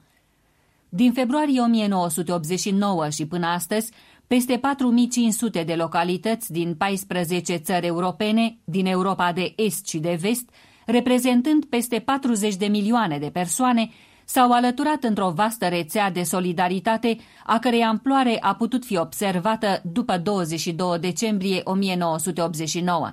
Din 0.88 1.12
februarie 1.12 1.60
1989 1.60 3.08
și 3.08 3.26
până 3.26 3.46
astăzi, 3.46 3.92
peste 4.26 4.56
4500 4.56 5.62
de 5.62 5.74
localități 5.74 6.52
din 6.52 6.74
14 6.74 7.56
țări 7.56 7.86
europene, 7.86 8.58
din 8.64 8.86
Europa 8.86 9.32
de 9.32 9.52
Est 9.56 9.86
și 9.86 9.98
de 9.98 10.18
Vest, 10.20 10.50
reprezentând 10.90 11.64
peste 11.64 11.98
40 11.98 12.54
de 12.54 12.66
milioane 12.66 13.18
de 13.18 13.30
persoane, 13.30 13.90
s-au 14.24 14.52
alăturat 14.52 15.04
într-o 15.04 15.30
vastă 15.30 15.66
rețea 15.68 16.10
de 16.10 16.22
solidaritate, 16.22 17.16
a 17.44 17.58
cărei 17.58 17.82
amploare 17.82 18.36
a 18.40 18.54
putut 18.54 18.84
fi 18.84 18.96
observată 18.96 19.80
după 19.92 20.18
22 20.18 20.98
decembrie 20.98 21.60
1989. 21.64 23.12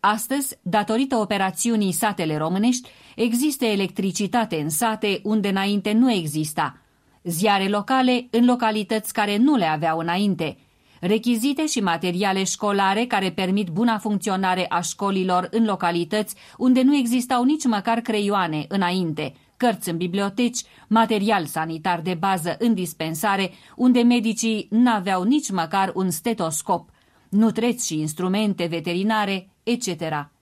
Astăzi, 0.00 0.58
datorită 0.62 1.16
operațiunii 1.16 1.92
Satele 1.92 2.36
Românești, 2.36 2.88
există 3.16 3.64
electricitate 3.64 4.56
în 4.56 4.68
sate 4.68 5.20
unde 5.22 5.48
înainte 5.48 5.92
nu 5.92 6.12
exista, 6.12 6.78
ziare 7.22 7.68
locale 7.68 8.26
în 8.30 8.44
localități 8.44 9.12
care 9.12 9.36
nu 9.36 9.56
le 9.56 9.64
aveau 9.64 9.98
înainte, 9.98 10.56
rechizite 11.06 11.66
și 11.66 11.80
materiale 11.80 12.44
școlare 12.44 13.04
care 13.04 13.30
permit 13.30 13.68
buna 13.68 13.98
funcționare 13.98 14.66
a 14.68 14.80
școlilor 14.80 15.48
în 15.50 15.64
localități 15.64 16.34
unde 16.56 16.82
nu 16.82 16.96
existau 16.96 17.44
nici 17.44 17.64
măcar 17.64 18.00
creioane 18.00 18.64
înainte– 18.68 19.34
cărți 19.56 19.88
în 19.88 19.96
biblioteci, 19.96 20.60
material 20.88 21.46
sanitar 21.46 22.00
de 22.00 22.14
bază 22.14 22.56
în 22.58 22.74
dispensare, 22.74 23.50
unde 23.76 24.02
medicii 24.02 24.66
n-aveau 24.70 25.22
nici 25.22 25.50
măcar 25.50 25.92
un 25.94 26.10
stetoscop, 26.10 26.88
nutreți 27.28 27.86
și 27.86 27.98
instrumente 27.98 28.66
veterinare, 28.66 29.48
etc., 29.62 29.88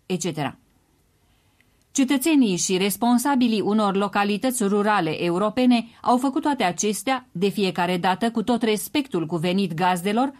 etc. 0.07 0.57
Cetățenii 1.92 2.57
și 2.57 2.77
responsabilii 2.77 3.61
unor 3.61 3.96
localități 3.96 4.64
rurale 4.64 5.25
europene 5.25 5.87
au 6.03 6.16
făcut 6.16 6.42
toate 6.42 6.64
acestea, 6.64 7.29
de 7.33 7.48
fiecare 7.48 7.96
dată 7.96 8.31
cu 8.31 8.42
tot 8.42 8.62
respectul 8.62 9.27
cuvenit 9.27 9.75
gazdelor, 9.75 10.33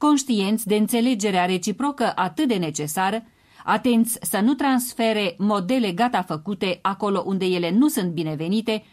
conștienți 0.00 0.66
de 0.66 0.76
înțelegerea 0.76 1.44
reciprocă 1.44 2.12
atât 2.14 2.48
de 2.48 2.54
necesară, 2.54 3.22
atenți 3.64 4.18
să 4.20 4.40
nu 4.40 4.54
transfere 4.54 5.34
modele 5.38 5.92
gata 5.92 6.22
făcute 6.22 6.78
acolo 6.82 7.22
unde 7.26 7.44
ele 7.44 7.70
nu 7.70 7.88
sunt 7.88 8.12
binevenite, 8.12 8.84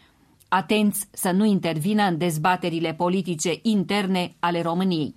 atenți 0.48 1.08
să 1.12 1.30
nu 1.30 1.44
intervină 1.44 2.02
în 2.02 2.18
dezbaterile 2.18 2.94
politice 2.94 3.58
interne 3.62 4.36
ale 4.38 4.62
României. 4.62 5.14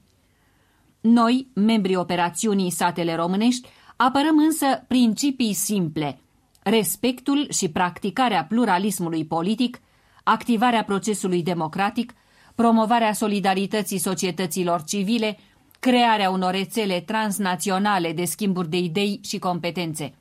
Noi, 1.01 1.47
membrii 1.53 1.95
operațiunii 1.95 2.69
Satele 2.71 3.15
Românești, 3.15 3.69
apărăm 3.95 4.37
însă 4.37 4.65
principii 4.87 5.53
simple, 5.53 6.19
respectul 6.63 7.47
și 7.49 7.69
practicarea 7.69 8.45
pluralismului 8.45 9.25
politic, 9.25 9.81
activarea 10.23 10.83
procesului 10.83 11.43
democratic, 11.43 12.13
promovarea 12.55 13.13
solidarității 13.13 13.97
societăților 13.97 14.83
civile, 14.83 15.37
crearea 15.81 16.29
unor 16.29 16.51
rețele 16.51 16.99
transnaționale 16.99 18.13
de 18.13 18.25
schimburi 18.25 18.69
de 18.69 18.77
idei 18.77 19.19
și 19.23 19.39
competențe. 19.39 20.13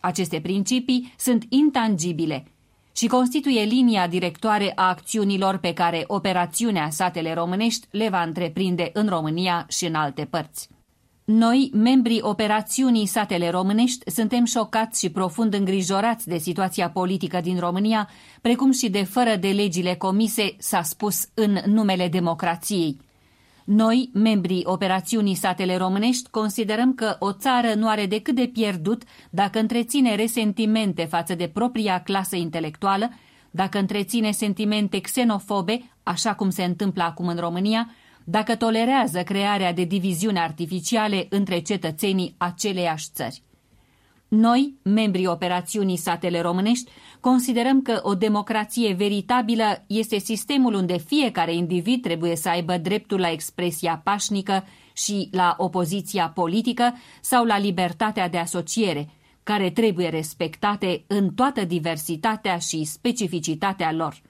Aceste 0.00 0.40
principii 0.40 1.14
sunt 1.18 1.44
intangibile 1.48 2.44
și 2.92 3.06
constituie 3.06 3.62
linia 3.62 4.06
directoare 4.06 4.72
a 4.74 4.88
acțiunilor 4.88 5.56
pe 5.56 5.72
care 5.72 6.04
operațiunea 6.06 6.90
Satele 6.90 7.34
Românești 7.34 7.86
le 7.90 8.08
va 8.08 8.22
întreprinde 8.22 8.90
în 8.92 9.08
România 9.08 9.66
și 9.68 9.86
în 9.86 9.94
alte 9.94 10.24
părți. 10.24 10.68
Noi, 11.24 11.70
membrii 11.74 12.20
operațiunii 12.22 13.06
Satele 13.06 13.50
Românești, 13.50 14.10
suntem 14.10 14.44
șocați 14.44 15.00
și 15.00 15.10
profund 15.10 15.54
îngrijorați 15.54 16.28
de 16.28 16.38
situația 16.38 16.90
politică 16.90 17.40
din 17.40 17.58
România, 17.58 18.08
precum 18.40 18.72
și 18.72 18.90
de 18.90 19.02
fără 19.02 19.36
de 19.36 19.48
legile 19.48 19.94
comise, 19.94 20.54
s-a 20.58 20.82
spus, 20.82 21.28
în 21.34 21.58
numele 21.66 22.08
democrației. 22.08 23.10
Noi, 23.64 24.10
membrii 24.12 24.62
operațiunii 24.64 25.34
Satele 25.34 25.76
Românești, 25.76 26.30
considerăm 26.30 26.94
că 26.94 27.16
o 27.18 27.32
țară 27.32 27.74
nu 27.74 27.88
are 27.88 28.06
decât 28.06 28.34
de 28.34 28.50
pierdut 28.52 29.02
dacă 29.30 29.58
întreține 29.58 30.14
resentimente 30.14 31.04
față 31.04 31.34
de 31.34 31.48
propria 31.48 32.02
clasă 32.02 32.36
intelectuală, 32.36 33.10
dacă 33.50 33.78
întreține 33.78 34.30
sentimente 34.30 35.00
xenofobe, 35.00 35.92
așa 36.02 36.34
cum 36.34 36.50
se 36.50 36.64
întâmplă 36.64 37.02
acum 37.02 37.26
în 37.26 37.36
România, 37.36 37.90
dacă 38.24 38.56
tolerează 38.56 39.22
crearea 39.22 39.72
de 39.72 39.84
diviziuni 39.84 40.38
artificiale 40.38 41.26
între 41.30 41.58
cetățenii 41.58 42.34
aceleiași 42.38 43.08
țări. 43.12 43.42
Noi, 44.34 44.74
membrii 44.82 45.26
operațiunii 45.26 45.96
Satele 45.96 46.40
Românești, 46.40 46.90
considerăm 47.20 47.82
că 47.82 48.00
o 48.02 48.14
democrație 48.14 48.92
veritabilă 48.92 49.84
este 49.86 50.18
sistemul 50.18 50.74
unde 50.74 50.98
fiecare 50.98 51.54
individ 51.54 52.02
trebuie 52.02 52.36
să 52.36 52.48
aibă 52.48 52.76
dreptul 52.76 53.20
la 53.20 53.30
expresia 53.30 54.00
pașnică 54.04 54.64
și 54.92 55.28
la 55.32 55.54
opoziția 55.58 56.28
politică 56.28 56.94
sau 57.20 57.44
la 57.44 57.58
libertatea 57.58 58.28
de 58.28 58.38
asociere, 58.38 59.08
care 59.42 59.70
trebuie 59.70 60.08
respectate 60.08 61.04
în 61.06 61.34
toată 61.34 61.64
diversitatea 61.64 62.58
și 62.58 62.84
specificitatea 62.84 63.92
lor. 63.92 64.22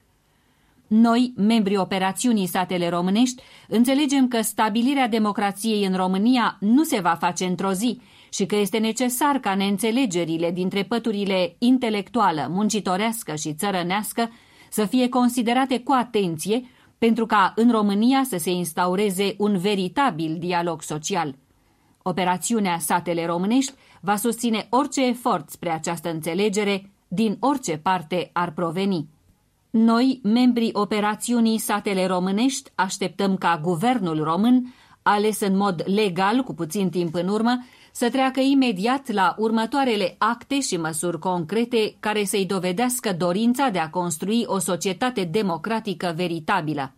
Noi, 0.87 1.33
membrii 1.35 1.77
operațiunii 1.77 2.47
Satele 2.47 2.89
Românești, 2.89 3.41
înțelegem 3.67 4.27
că 4.27 4.41
stabilirea 4.41 5.07
democrației 5.07 5.85
în 5.85 5.95
România 5.95 6.57
nu 6.59 6.83
se 6.83 6.99
va 6.99 7.17
face 7.19 7.45
într-o 7.45 7.71
zi 7.71 7.99
și 8.33 8.45
că 8.45 8.55
este 8.55 8.77
necesar 8.77 9.37
ca 9.37 9.55
neînțelegerile 9.55 10.51
dintre 10.51 10.83
păturile 10.83 11.55
intelectuală, 11.57 12.47
muncitorească 12.49 13.35
și 13.35 13.53
țărănească 13.53 14.31
să 14.69 14.85
fie 14.85 15.09
considerate 15.09 15.79
cu 15.79 15.91
atenție 15.91 16.63
pentru 16.97 17.25
ca 17.25 17.53
în 17.55 17.71
România 17.71 18.23
să 18.29 18.37
se 18.37 18.49
instaureze 18.49 19.35
un 19.37 19.57
veritabil 19.57 20.37
dialog 20.39 20.81
social. 20.81 21.35
Operațiunea 22.01 22.77
Satele 22.79 23.25
Românești 23.25 23.73
va 24.01 24.15
susține 24.15 24.67
orice 24.69 25.05
efort 25.05 25.49
spre 25.49 25.69
această 25.69 26.09
înțelegere 26.11 26.91
din 27.07 27.37
orice 27.39 27.77
parte 27.77 28.29
ar 28.33 28.51
proveni. 28.51 29.07
Noi, 29.69 30.19
membrii 30.23 30.69
operațiunii 30.73 31.57
Satele 31.57 32.05
Românești, 32.05 32.71
așteptăm 32.75 33.35
ca 33.35 33.59
guvernul 33.63 34.23
român, 34.23 34.73
ales 35.01 35.39
în 35.39 35.57
mod 35.57 35.83
legal 35.85 36.41
cu 36.41 36.53
puțin 36.53 36.89
timp 36.89 37.15
în 37.15 37.27
urmă, 37.27 37.59
să 37.95 38.09
treacă 38.09 38.39
imediat 38.39 39.11
la 39.11 39.35
următoarele 39.37 40.15
acte 40.17 40.59
și 40.59 40.77
măsuri 40.77 41.19
concrete 41.19 41.95
care 41.99 42.23
să-i 42.23 42.45
dovedească 42.45 43.13
dorința 43.13 43.69
de 43.69 43.79
a 43.79 43.89
construi 43.89 44.43
o 44.45 44.59
societate 44.59 45.23
democratică 45.23 46.13
veritabilă. 46.15 46.93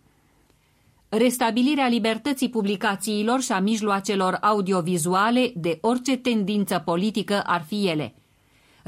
Restabilirea 1.08 1.88
libertății 1.88 2.50
publicațiilor 2.50 3.40
și 3.40 3.52
a 3.52 3.60
mijloacelor 3.60 4.38
audiovizuale 4.40 5.52
de 5.54 5.78
orice 5.80 6.16
tendință 6.16 6.82
politică 6.84 7.42
ar 7.46 7.64
fi 7.66 7.88
ele– 7.88 8.14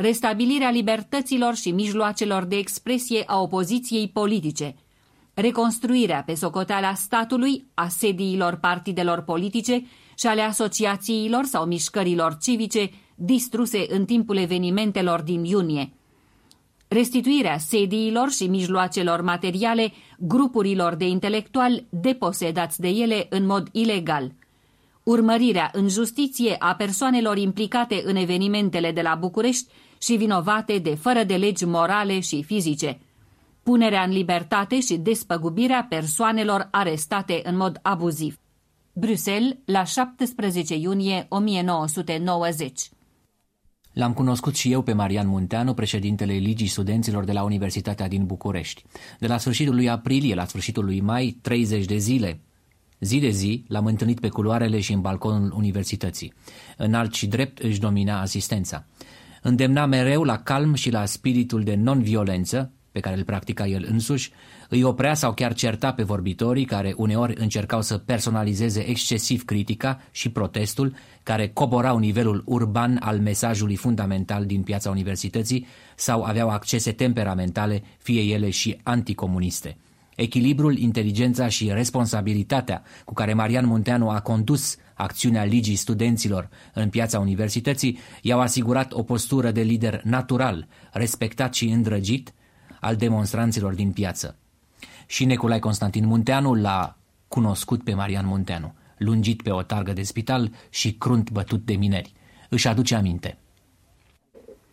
restabilirea 0.00 0.70
libertăților 0.70 1.54
și 1.54 1.70
mijloacelor 1.70 2.44
de 2.44 2.56
expresie 2.56 3.22
a 3.26 3.40
opoziției 3.40 4.08
politice, 4.08 4.74
reconstruirea 5.34 6.22
pe 6.26 6.34
socoteala 6.34 6.94
statului 6.94 7.66
a 7.74 7.88
sediilor 7.88 8.56
partidelor 8.56 9.20
politice 9.20 9.86
și 10.18 10.26
ale 10.26 10.40
asociațiilor 10.40 11.44
sau 11.44 11.64
mișcărilor 11.64 12.36
civice 12.40 12.90
distruse 13.14 13.86
în 13.88 14.04
timpul 14.04 14.36
evenimentelor 14.36 15.20
din 15.20 15.44
iunie, 15.44 15.92
restituirea 16.88 17.58
sediilor 17.58 18.30
și 18.30 18.46
mijloacelor 18.46 19.20
materiale 19.20 19.92
grupurilor 20.18 20.94
de 20.94 21.06
intelectuali 21.06 21.86
deposedați 21.90 22.80
de 22.80 22.88
ele 22.88 23.26
în 23.30 23.46
mod 23.46 23.68
ilegal, 23.72 24.32
urmărirea 25.02 25.70
în 25.72 25.88
justiție 25.88 26.56
a 26.58 26.74
persoanelor 26.74 27.36
implicate 27.36 28.02
în 28.04 28.16
evenimentele 28.16 28.92
de 28.92 29.02
la 29.02 29.14
București 29.14 29.72
și 29.98 30.16
vinovate 30.16 30.78
de 30.78 30.94
fără 30.94 31.24
de 31.24 31.36
legi 31.36 31.64
morale 31.64 32.20
și 32.20 32.42
fizice, 32.42 33.00
punerea 33.62 34.02
în 34.02 34.10
libertate 34.10 34.80
și 34.80 34.96
despăgubirea 34.96 35.86
persoanelor 35.88 36.68
arestate 36.70 37.40
în 37.44 37.56
mod 37.56 37.78
abuziv. 37.82 38.38
Bruxelles, 38.98 39.56
la 39.64 39.84
17 39.84 40.74
iunie 40.74 41.26
1990 41.28 42.88
L-am 43.92 44.12
cunoscut 44.12 44.56
și 44.56 44.72
eu 44.72 44.82
pe 44.82 44.92
Marian 44.92 45.28
Munteanu, 45.28 45.74
președintele 45.74 46.32
Ligii 46.32 46.66
Studenților 46.66 47.24
de 47.24 47.32
la 47.32 47.42
Universitatea 47.42 48.08
din 48.08 48.26
București. 48.26 48.84
De 49.18 49.26
la 49.26 49.38
sfârșitul 49.38 49.74
lui 49.74 49.88
aprilie 49.88 50.34
la 50.34 50.44
sfârșitul 50.44 50.84
lui 50.84 51.00
mai, 51.00 51.38
30 51.42 51.84
de 51.84 51.96
zile. 51.96 52.40
Zi 53.00 53.18
de 53.18 53.30
zi 53.30 53.64
l-am 53.68 53.86
întâlnit 53.86 54.20
pe 54.20 54.28
culoarele 54.28 54.80
și 54.80 54.92
în 54.92 55.00
balconul 55.00 55.52
universității. 55.56 56.32
Înalt 56.76 57.14
și 57.14 57.26
drept 57.26 57.58
își 57.58 57.80
domina 57.80 58.20
asistența 58.20 58.86
îndemna 59.42 59.86
mereu 59.86 60.22
la 60.22 60.38
calm 60.38 60.74
și 60.74 60.90
la 60.90 61.04
spiritul 61.04 61.62
de 61.62 61.74
non-violență, 61.74 62.72
pe 62.98 63.04
care 63.04 63.18
îl 63.18 63.24
practica 63.24 63.66
el 63.66 63.86
însuși, 63.90 64.30
îi 64.68 64.82
oprea 64.82 65.14
sau 65.14 65.32
chiar 65.32 65.54
certa 65.54 65.92
pe 65.92 66.02
vorbitorii 66.02 66.64
care 66.64 66.94
uneori 66.96 67.34
încercau 67.36 67.82
să 67.82 67.98
personalizeze 67.98 68.80
excesiv 68.88 69.44
critica 69.44 70.00
și 70.10 70.28
protestul, 70.28 70.94
care 71.22 71.48
coborau 71.48 71.98
nivelul 71.98 72.42
urban 72.46 72.98
al 73.00 73.18
mesajului 73.18 73.76
fundamental 73.76 74.46
din 74.46 74.62
piața 74.62 74.90
universității 74.90 75.66
sau 75.96 76.22
aveau 76.22 76.48
accese 76.48 76.92
temperamentale, 76.92 77.82
fie 77.98 78.20
ele 78.20 78.50
și 78.50 78.78
anticomuniste. 78.82 79.76
Echilibrul, 80.16 80.78
inteligența 80.78 81.48
și 81.48 81.70
responsabilitatea 81.72 82.82
cu 83.04 83.14
care 83.14 83.34
Marian 83.34 83.66
Munteanu 83.66 84.08
a 84.10 84.20
condus 84.20 84.76
acțiunea 84.94 85.44
Ligii 85.44 85.74
Studenților 85.74 86.48
în 86.74 86.88
piața 86.88 87.18
universității 87.18 87.98
i-au 88.22 88.40
asigurat 88.40 88.92
o 88.92 89.02
postură 89.02 89.50
de 89.50 89.60
lider 89.60 90.00
natural, 90.04 90.66
respectat 90.92 91.54
și 91.54 91.68
îndrăgit 91.68 92.32
al 92.80 92.96
demonstranților 92.96 93.74
din 93.74 93.92
piață. 93.92 94.36
Și 95.06 95.24
Neculai 95.24 95.58
Constantin 95.58 96.06
Munteanu 96.06 96.54
l-a 96.54 96.96
cunoscut 97.28 97.84
pe 97.84 97.94
Marian 97.94 98.26
Munteanu, 98.26 98.74
lungit 98.98 99.42
pe 99.42 99.50
o 99.50 99.62
targă 99.62 99.92
de 99.92 100.02
spital 100.02 100.50
și 100.70 100.92
crunt 100.92 101.30
bătut 101.30 101.64
de 101.64 101.74
mineri. 101.74 102.12
Își 102.48 102.68
aduce 102.68 102.94
aminte– 102.94 103.38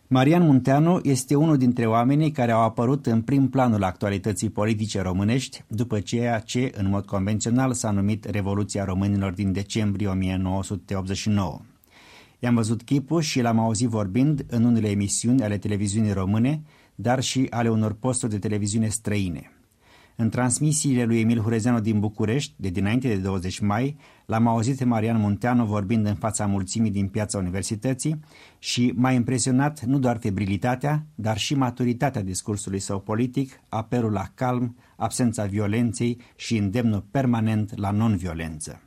Marian 0.08 0.42
Munteanu 0.42 1.00
este 1.02 1.34
unul 1.34 1.56
dintre 1.56 1.86
oamenii 1.86 2.30
care 2.30 2.52
au 2.52 2.60
apărut 2.60 3.06
în 3.06 3.22
prim 3.22 3.48
planul 3.48 3.84
actualității 3.84 4.50
politice 4.50 5.00
românești 5.00 5.62
după 5.68 6.00
ceea 6.00 6.38
ce, 6.38 6.70
în 6.74 6.88
mod 6.88 7.06
convențional, 7.06 7.72
s-a 7.72 7.90
numit 7.90 8.24
Revoluția 8.24 8.84
Românilor 8.84 9.32
din 9.32 9.52
decembrie 9.52 10.08
1989. 10.08 11.60
I-am 12.38 12.54
văzut 12.54 12.82
chipul 12.82 13.20
și 13.20 13.40
l-am 13.40 13.58
auzit 13.58 13.88
vorbind 13.88 14.44
în 14.48 14.64
unele 14.64 14.88
emisiuni 14.90 15.42
ale 15.42 15.58
televiziunii 15.58 16.12
române, 16.12 16.62
dar 16.96 17.22
și 17.22 17.46
ale 17.50 17.70
unor 17.70 17.92
posturi 17.92 18.32
de 18.32 18.38
televiziune 18.38 18.88
străine. 18.88 19.50
În 20.18 20.28
transmisiile 20.28 21.04
lui 21.04 21.20
Emil 21.20 21.40
Hurezeanu 21.40 21.80
din 21.80 22.00
București, 22.00 22.54
de 22.56 22.68
dinainte 22.68 23.08
de 23.08 23.16
20 23.16 23.58
mai, 23.58 23.96
l-am 24.26 24.46
auzit 24.46 24.76
pe 24.76 24.84
Marian 24.84 25.20
Munteanu 25.20 25.64
vorbind 25.64 26.06
în 26.06 26.14
fața 26.14 26.46
mulțimii 26.46 26.90
din 26.90 27.08
piața 27.08 27.38
universității 27.38 28.20
și 28.58 28.92
m-a 28.96 29.12
impresionat 29.12 29.84
nu 29.84 29.98
doar 29.98 30.18
febrilitatea, 30.18 31.06
dar 31.14 31.38
și 31.38 31.54
maturitatea 31.54 32.22
discursului 32.22 32.78
său 32.78 33.00
politic, 33.00 33.60
apelul 33.68 34.12
la 34.12 34.30
calm, 34.34 34.76
absența 34.96 35.44
violenței 35.44 36.20
și 36.36 36.56
îndemnul 36.56 37.04
permanent 37.10 37.78
la 37.78 37.90
non-violență. 37.90 38.85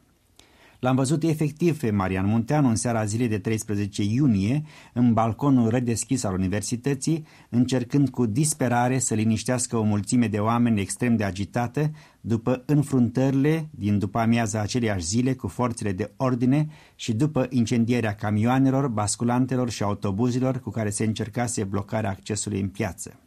L-am 0.80 0.96
văzut 0.96 1.24
efectiv 1.24 1.80
pe 1.80 1.92
Marian 1.92 2.26
Munteanu 2.26 2.68
în 2.68 2.76
seara 2.76 3.06
zilei 3.06 3.28
de 3.28 3.38
13 3.38 4.04
iunie, 4.04 4.64
în 4.94 5.14
balconul 5.14 5.70
redeschis 5.70 6.24
al 6.24 6.34
universității, 6.34 7.26
încercând 7.50 8.10
cu 8.10 8.26
disperare 8.26 9.00
să 9.00 9.14
liniștească 9.14 9.78
o 9.78 9.84
mulțime 9.84 10.28
de 10.28 10.38
oameni 10.38 10.80
extrem 10.80 11.16
de 11.16 11.24
agitată 11.24 11.92
după 12.22 12.64
înfruntările 12.66 13.70
din 13.72 14.00
după 14.00 14.20
amiaza 14.20 14.62
aceleiași 14.62 15.06
zile 15.06 15.34
cu 15.34 15.48
forțele 15.48 15.92
de 15.92 16.12
ordine 16.18 16.68
și 16.96 17.14
după 17.14 17.48
incendierea 17.50 18.16
camioanelor, 18.16 18.88
basculantelor 18.88 19.70
și 19.70 19.84
autobuzilor 19.84 20.60
cu 20.60 20.70
care 20.70 20.90
se 20.90 21.04
încercase 21.04 21.64
blocarea 21.64 22.10
accesului 22.10 22.60
în 22.60 22.68
piață. 22.68 23.20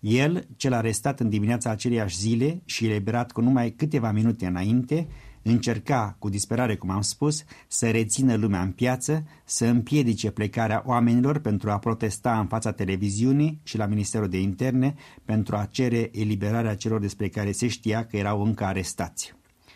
El, 0.00 0.46
cel 0.56 0.72
arestat 0.72 1.20
în 1.20 1.28
dimineața 1.28 1.70
aceleiași 1.70 2.16
zile 2.16 2.62
și 2.64 2.86
eliberat 2.86 3.32
cu 3.32 3.40
numai 3.40 3.70
câteva 3.70 4.12
minute 4.12 4.46
înainte, 4.46 5.06
încerca, 5.50 6.16
cu 6.18 6.28
disperare 6.28 6.76
cum 6.76 6.90
am 6.90 7.00
spus, 7.00 7.44
să 7.66 7.90
rețină 7.90 8.34
lumea 8.34 8.62
în 8.62 8.70
piață, 8.70 9.24
să 9.44 9.66
împiedice 9.66 10.30
plecarea 10.30 10.82
oamenilor 10.86 11.38
pentru 11.38 11.70
a 11.70 11.78
protesta 11.78 12.38
în 12.38 12.46
fața 12.46 12.72
televiziunii 12.72 13.60
și 13.62 13.76
la 13.76 13.86
Ministerul 13.86 14.28
de 14.28 14.40
Interne 14.40 14.94
pentru 15.24 15.56
a 15.56 15.68
cere 15.70 16.10
eliberarea 16.12 16.76
celor 16.76 17.00
despre 17.00 17.28
care 17.28 17.52
se 17.52 17.68
știa 17.68 18.06
că 18.06 18.16
erau 18.16 18.42
încă 18.42 18.64
arestați. 18.64 19.34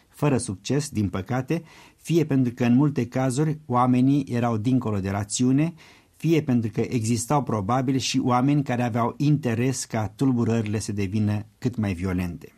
fără 0.09 0.37
succes, 0.37 0.89
din 0.89 1.09
păcate, 1.09 1.63
fie 1.97 2.25
pentru 2.25 2.53
că 2.53 2.65
în 2.65 2.75
multe 2.75 3.07
cazuri 3.07 3.59
oamenii 3.67 4.27
erau 4.29 4.57
dincolo 4.57 4.99
de 4.99 5.11
rațiune, 5.11 5.75
fie 6.17 6.43
pentru 6.43 6.71
că 6.71 6.81
existau 6.81 7.43
probabil 7.43 7.97
și 7.97 8.19
oameni 8.19 8.63
care 8.63 8.83
aveau 8.83 9.15
interes 9.17 9.85
ca 9.85 10.13
tulburările 10.17 10.79
să 10.79 10.93
devină 10.93 11.47
cât 11.59 11.77
mai 11.77 11.93
violente. 11.93 12.53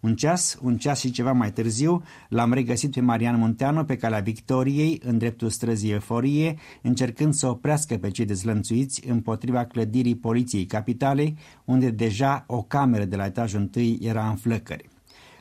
Un 0.00 0.14
ceas, 0.14 0.58
un 0.62 0.76
ceas 0.76 1.00
și 1.00 1.10
ceva 1.10 1.32
mai 1.32 1.52
târziu, 1.52 2.02
l-am 2.28 2.52
regăsit 2.52 2.92
pe 2.92 3.00
Marian 3.00 3.38
Munteanu 3.38 3.84
pe 3.84 3.96
calea 3.96 4.20
Victoriei, 4.20 5.00
în 5.04 5.18
dreptul 5.18 5.48
străzii 5.48 5.92
Eforie, 5.92 6.56
încercând 6.82 7.34
să 7.34 7.46
oprească 7.46 7.96
pe 7.96 8.10
cei 8.10 8.24
dezlănțuiți 8.24 9.08
împotriva 9.08 9.64
clădirii 9.64 10.16
Poliției 10.16 10.66
Capitalei, 10.66 11.36
unde 11.64 11.90
deja 11.90 12.44
o 12.46 12.62
cameră 12.62 13.04
de 13.04 13.16
la 13.16 13.24
etajul 13.24 13.60
întâi 13.60 13.98
era 14.02 14.28
în 14.28 14.36
flăcări. 14.36 14.88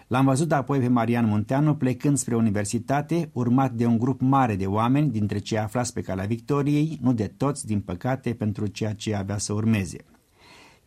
L-am 0.07 0.25
văzut 0.25 0.51
apoi 0.51 0.79
pe 0.79 0.87
Marian 0.87 1.25
Munteanu 1.25 1.75
plecând 1.75 2.17
spre 2.17 2.35
universitate, 2.35 3.29
urmat 3.33 3.71
de 3.71 3.85
un 3.85 3.97
grup 3.97 4.21
mare 4.21 4.55
de 4.55 4.65
oameni, 4.65 5.11
dintre 5.11 5.37
cei 5.37 5.57
aflați 5.57 5.93
pe 5.93 6.01
calea 6.01 6.25
Victoriei, 6.25 6.99
nu 7.01 7.13
de 7.13 7.33
toți, 7.37 7.65
din 7.65 7.79
păcate, 7.79 8.33
pentru 8.33 8.67
ceea 8.67 8.93
ce 8.93 9.15
avea 9.15 9.37
să 9.37 9.53
urmeze. 9.53 9.97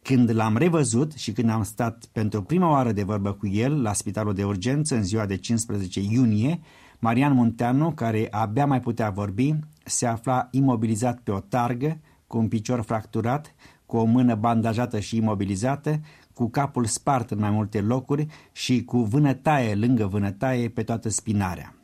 Când 0.02 0.30
l-am 0.30 0.56
revăzut 0.56 1.12
și 1.12 1.32
când 1.32 1.50
am 1.50 1.62
stat 1.62 2.04
pentru 2.12 2.42
prima 2.42 2.70
oară 2.70 2.92
de 2.92 3.02
vorbă 3.02 3.32
cu 3.32 3.46
el 3.46 3.82
la 3.82 3.92
spitalul 3.92 4.34
de 4.34 4.44
urgență 4.44 4.94
în 4.94 5.02
ziua 5.02 5.26
de 5.26 5.36
15 5.36 6.00
iunie, 6.00 6.60
Marian 6.98 7.32
Munteanu, 7.32 7.92
care 7.92 8.28
abia 8.30 8.66
mai 8.66 8.80
putea 8.80 9.10
vorbi, 9.10 9.54
se 9.84 10.06
afla 10.06 10.48
imobilizat 10.50 11.18
pe 11.18 11.30
o 11.30 11.40
targă, 11.40 11.98
cu 12.26 12.38
un 12.38 12.48
picior 12.48 12.80
fracturat, 12.80 13.54
cu 13.86 13.96
o 13.96 14.04
mână 14.04 14.34
bandajată 14.34 15.00
și 15.00 15.16
imobilizată, 15.16 16.00
cu 16.34 16.50
capul 16.50 16.84
spart 16.84 17.30
în 17.30 17.38
mai 17.38 17.50
multe 17.50 17.80
locuri 17.80 18.26
și 18.52 18.84
cu 18.84 18.98
vânătaie 18.98 19.74
lângă 19.74 20.06
vânătaie 20.06 20.68
pe 20.68 20.82
toată 20.82 21.08
spinarea. 21.08 21.74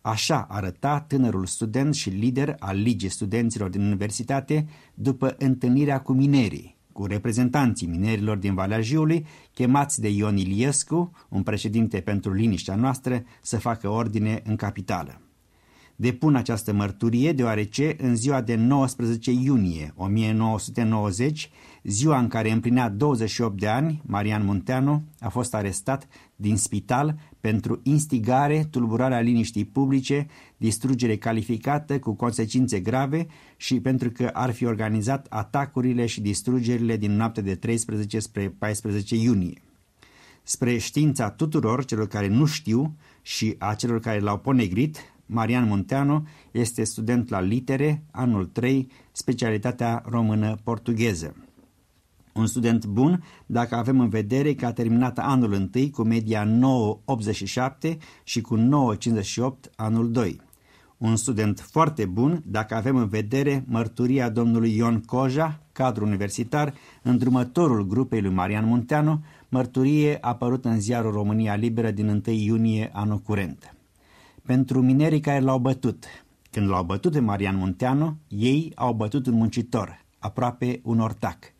Așa 0.00 0.46
arăta 0.50 1.00
tânărul 1.00 1.46
student 1.46 1.94
și 1.94 2.10
lider 2.10 2.56
al 2.58 2.76
Ligii 2.76 3.08
Studenților 3.08 3.68
din 3.68 3.80
Universitate 3.80 4.66
după 4.94 5.34
întâlnirea 5.38 6.00
cu 6.00 6.12
minerii, 6.12 6.73
cu 6.94 7.06
reprezentanții 7.06 7.86
minerilor 7.86 8.36
din 8.36 8.54
Valea 8.54 8.80
Jiului, 8.80 9.26
chemați 9.52 10.00
de 10.00 10.08
Ion 10.08 10.36
Iliescu, 10.36 11.12
un 11.28 11.42
președinte 11.42 12.00
pentru 12.00 12.32
liniștea 12.32 12.74
noastră, 12.74 13.24
să 13.42 13.58
facă 13.58 13.88
ordine 13.88 14.42
în 14.44 14.56
capitală. 14.56 15.20
Depun 15.96 16.34
această 16.34 16.72
mărturie 16.72 17.32
deoarece 17.32 17.96
în 17.98 18.16
ziua 18.16 18.40
de 18.40 18.54
19 18.54 19.30
iunie 19.30 19.92
1990, 19.96 21.50
ziua 21.82 22.18
în 22.18 22.28
care 22.28 22.50
împlinea 22.50 22.88
28 22.88 23.58
de 23.58 23.68
ani, 23.68 24.02
Marian 24.06 24.44
Munteanu 24.44 25.02
a 25.20 25.28
fost 25.28 25.54
arestat 25.54 26.08
din 26.36 26.56
spital 26.56 27.18
pentru 27.40 27.80
instigare, 27.82 28.66
tulburarea 28.70 29.20
liniștii 29.20 29.64
publice, 29.64 30.26
distrugere 30.56 31.16
calificată 31.16 31.98
cu 31.98 32.14
consecințe 32.14 32.80
grave 32.80 33.26
și 33.56 33.80
pentru 33.80 34.10
că 34.10 34.30
ar 34.32 34.52
fi 34.52 34.64
organizat 34.64 35.26
atacurile 35.30 36.06
și 36.06 36.20
distrugerile 36.20 36.96
din 36.96 37.16
noaptea 37.16 37.42
de 37.42 37.54
13 37.54 38.18
spre 38.18 38.54
14 38.58 39.16
iunie. 39.16 39.62
Spre 40.42 40.78
știința 40.78 41.30
tuturor 41.30 41.84
celor 41.84 42.06
care 42.06 42.28
nu 42.28 42.44
știu 42.44 42.96
și 43.22 43.54
a 43.58 43.74
celor 43.74 44.00
care 44.00 44.18
l-au 44.18 44.38
ponegrit, 44.38 44.98
Marian 45.26 45.68
Munteanu 45.68 46.26
este 46.50 46.84
student 46.84 47.28
la 47.28 47.40
litere, 47.40 48.04
anul 48.10 48.46
3, 48.46 48.90
specialitatea 49.12 50.02
română-portugheză. 50.06 51.43
Un 52.34 52.46
student 52.46 52.86
bun 52.86 53.24
dacă 53.46 53.74
avem 53.74 54.00
în 54.00 54.08
vedere 54.08 54.54
că 54.54 54.66
a 54.66 54.72
terminat 54.72 55.18
anul 55.18 55.52
1 55.52 55.90
cu 55.90 56.02
media 56.02 56.48
9,87 57.84 57.96
și 58.24 58.40
cu 58.40 58.58
9,58 58.58 59.44
anul 59.76 60.10
2. 60.10 60.40
Un 60.98 61.16
student 61.16 61.60
foarte 61.60 62.04
bun 62.04 62.42
dacă 62.46 62.74
avem 62.74 62.96
în 62.96 63.08
vedere 63.08 63.64
mărturia 63.66 64.28
domnului 64.28 64.76
Ion 64.76 65.00
Coja, 65.00 65.60
cadru 65.72 66.04
universitar, 66.04 66.74
îndrumătorul 67.02 67.86
grupei 67.86 68.20
lui 68.20 68.32
Marian 68.32 68.64
Munteanu, 68.64 69.22
mărturie 69.48 70.18
apărută 70.20 70.68
în 70.68 70.80
ziarul 70.80 71.12
România 71.12 71.54
Liberă 71.54 71.90
din 71.90 72.08
1 72.08 72.34
iunie 72.36 72.90
anul 72.92 73.18
curent. 73.18 73.76
Pentru 74.42 74.82
minerii 74.82 75.20
care 75.20 75.40
l-au 75.40 75.58
bătut, 75.58 76.04
când 76.50 76.68
l-au 76.68 76.84
bătut 76.84 77.12
pe 77.12 77.20
Marian 77.20 77.56
Munteanu, 77.56 78.16
ei 78.28 78.72
au 78.74 78.92
bătut 78.92 79.26
un 79.26 79.34
muncitor, 79.34 80.04
aproape 80.18 80.80
un 80.82 81.00
ortac. 81.00 81.53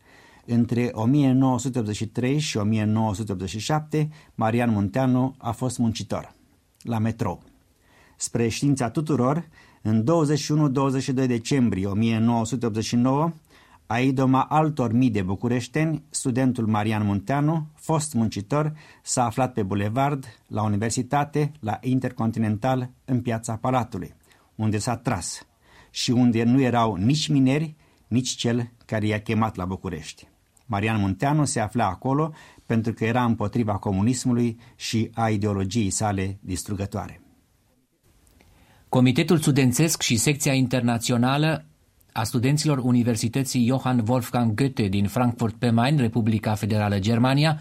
Între 0.47 0.89
1983 0.93 2.39
și 2.39 2.57
1987, 2.57 4.09
Marian 4.35 4.69
Munteanu 4.69 5.35
a 5.37 5.51
fost 5.51 5.77
muncitor, 5.77 6.33
la 6.81 6.97
metrou. 6.97 7.43
Spre 8.17 8.47
știința 8.47 8.89
tuturor, 8.89 9.47
în 9.81 10.03
21-22 10.03 11.13
decembrie 11.13 11.87
1989, 11.87 13.31
a 13.87 13.99
idoma 13.99 14.41
altor 14.41 14.93
mii 14.93 15.09
de 15.09 15.21
bucureșteni, 15.21 16.03
studentul 16.09 16.67
Marian 16.67 17.05
Munteanu, 17.05 17.67
fost 17.75 18.13
muncitor, 18.13 18.73
s-a 19.03 19.25
aflat 19.25 19.53
pe 19.53 19.63
bulevard, 19.63 20.25
la 20.47 20.63
universitate, 20.63 21.51
la 21.59 21.79
Intercontinental, 21.81 22.89
în 23.05 23.21
piața 23.21 23.55
Palatului, 23.55 24.13
unde 24.55 24.77
s-a 24.77 24.97
tras 24.97 25.47
și 25.89 26.11
unde 26.11 26.43
nu 26.43 26.61
erau 26.61 26.95
nici 26.95 27.27
mineri, 27.27 27.75
nici 28.07 28.29
cel 28.29 28.71
care 28.85 29.07
i-a 29.07 29.21
chemat 29.21 29.55
la 29.55 29.65
București. 29.65 30.27
Marian 30.65 30.99
Munteanu 30.99 31.45
se 31.45 31.59
afla 31.59 31.87
acolo 31.87 32.33
pentru 32.65 32.93
că 32.93 33.05
era 33.05 33.23
împotriva 33.23 33.77
comunismului 33.77 34.59
și 34.75 35.09
a 35.13 35.29
ideologiei 35.29 35.89
sale 35.89 36.37
distrugătoare. 36.41 37.21
Comitetul 38.89 39.37
studențesc 39.37 40.01
și 40.01 40.17
secția 40.17 40.53
internațională 40.53 41.65
a 42.11 42.23
studenților 42.23 42.77
Universității 42.77 43.65
Johann 43.65 44.03
Wolfgang 44.07 44.53
Goethe 44.53 44.87
din 44.87 45.07
Frankfurt 45.07 45.55
pe 45.55 45.69
Main, 45.69 45.97
Republica 45.97 46.53
Federală 46.55 46.99
Germania, 46.99 47.59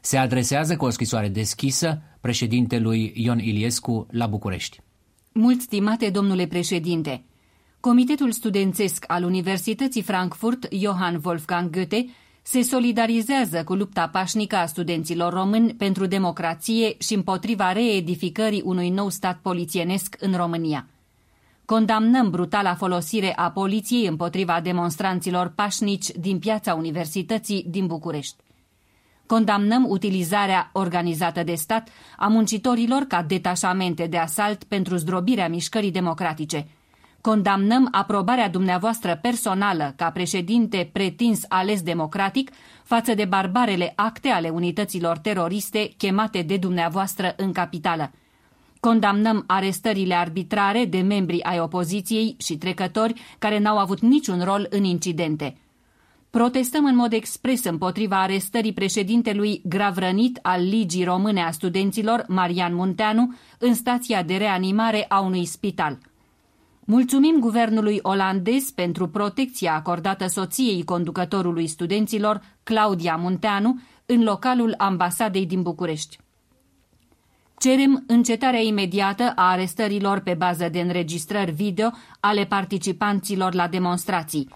se 0.00 0.16
adresează 0.16 0.76
cu 0.76 0.84
o 0.84 0.90
scrisoare 0.90 1.28
deschisă 1.28 2.02
președintelui 2.20 3.12
Ion 3.14 3.38
Iliescu 3.38 4.06
la 4.10 4.26
București. 4.26 4.80
Mult 5.32 5.60
stimate 5.60 6.10
domnule 6.10 6.46
președinte, 6.46 7.24
Comitetul 7.80 8.32
studențesc 8.32 9.04
al 9.06 9.24
Universității 9.24 10.02
Frankfurt 10.02 10.68
Johann 10.72 11.20
Wolfgang 11.24 11.70
Goethe 11.70 12.06
se 12.46 12.62
solidarizează 12.62 13.64
cu 13.64 13.74
lupta 13.74 14.08
pașnică 14.08 14.56
a 14.56 14.66
studenților 14.66 15.32
români 15.32 15.74
pentru 15.74 16.06
democrație 16.06 16.94
și 16.98 17.14
împotriva 17.14 17.72
reedificării 17.72 18.62
unui 18.64 18.90
nou 18.90 19.08
stat 19.08 19.38
polițienesc 19.42 20.16
în 20.20 20.34
România. 20.36 20.86
Condamnăm 21.64 22.30
brutala 22.30 22.74
folosire 22.74 23.32
a 23.36 23.50
poliției 23.50 24.06
împotriva 24.06 24.60
demonstranților 24.60 25.52
pașnici 25.54 26.10
din 26.10 26.38
piața 26.38 26.74
Universității 26.74 27.64
din 27.68 27.86
București. 27.86 28.36
Condamnăm 29.26 29.86
utilizarea 29.88 30.70
organizată 30.72 31.42
de 31.42 31.54
stat 31.54 31.88
a 32.18 32.26
muncitorilor 32.26 33.02
ca 33.02 33.22
detașamente 33.22 34.06
de 34.06 34.18
asalt 34.18 34.64
pentru 34.64 34.96
zdrobirea 34.96 35.48
mișcării 35.48 35.90
democratice. 35.90 36.66
Condamnăm 37.30 37.88
aprobarea 37.90 38.48
dumneavoastră 38.48 39.18
personală 39.22 39.92
ca 39.96 40.10
președinte 40.10 40.90
pretins 40.92 41.44
ales 41.48 41.82
democratic 41.82 42.50
față 42.82 43.14
de 43.14 43.24
barbarele 43.24 43.92
acte 43.96 44.28
ale 44.28 44.48
unităților 44.48 45.18
teroriste 45.18 45.92
chemate 45.96 46.42
de 46.42 46.56
dumneavoastră 46.56 47.34
în 47.36 47.52
capitală. 47.52 48.12
Condamnăm 48.80 49.44
arestările 49.46 50.14
arbitrare 50.14 50.84
de 50.84 51.00
membri 51.00 51.42
ai 51.42 51.60
opoziției 51.60 52.36
și 52.38 52.56
trecători 52.56 53.20
care 53.38 53.58
n-au 53.58 53.78
avut 53.78 54.00
niciun 54.00 54.42
rol 54.42 54.66
în 54.70 54.84
incidente. 54.84 55.56
Protestăm 56.30 56.84
în 56.84 56.96
mod 56.96 57.12
expres 57.12 57.64
împotriva 57.64 58.22
arestării 58.22 58.72
președintelui 58.72 59.62
gravrănit 59.64 60.38
al 60.42 60.62
Ligii 60.68 61.04
Române 61.04 61.42
a 61.42 61.50
Studenților, 61.50 62.24
Marian 62.28 62.74
Munteanu, 62.74 63.34
în 63.58 63.74
stația 63.74 64.22
de 64.22 64.36
reanimare 64.36 65.04
a 65.08 65.20
unui 65.20 65.44
spital. 65.44 65.98
Mulțumim 66.86 67.38
guvernului 67.40 67.98
olandez 68.02 68.70
pentru 68.70 69.08
protecția 69.08 69.74
acordată 69.74 70.26
soției 70.26 70.84
conducătorului 70.84 71.66
studenților, 71.66 72.40
Claudia 72.62 73.16
Munteanu, 73.16 73.80
în 74.06 74.22
localul 74.22 74.74
ambasadei 74.76 75.46
din 75.46 75.62
București. 75.62 76.18
Cerem 77.58 78.04
încetarea 78.06 78.60
imediată 78.60 79.32
a 79.34 79.50
arestărilor 79.50 80.20
pe 80.20 80.34
bază 80.34 80.68
de 80.68 80.80
înregistrări 80.80 81.50
video 81.50 81.90
ale 82.20 82.44
participanților 82.44 83.54
la 83.54 83.68
demonstrații. 83.68 84.48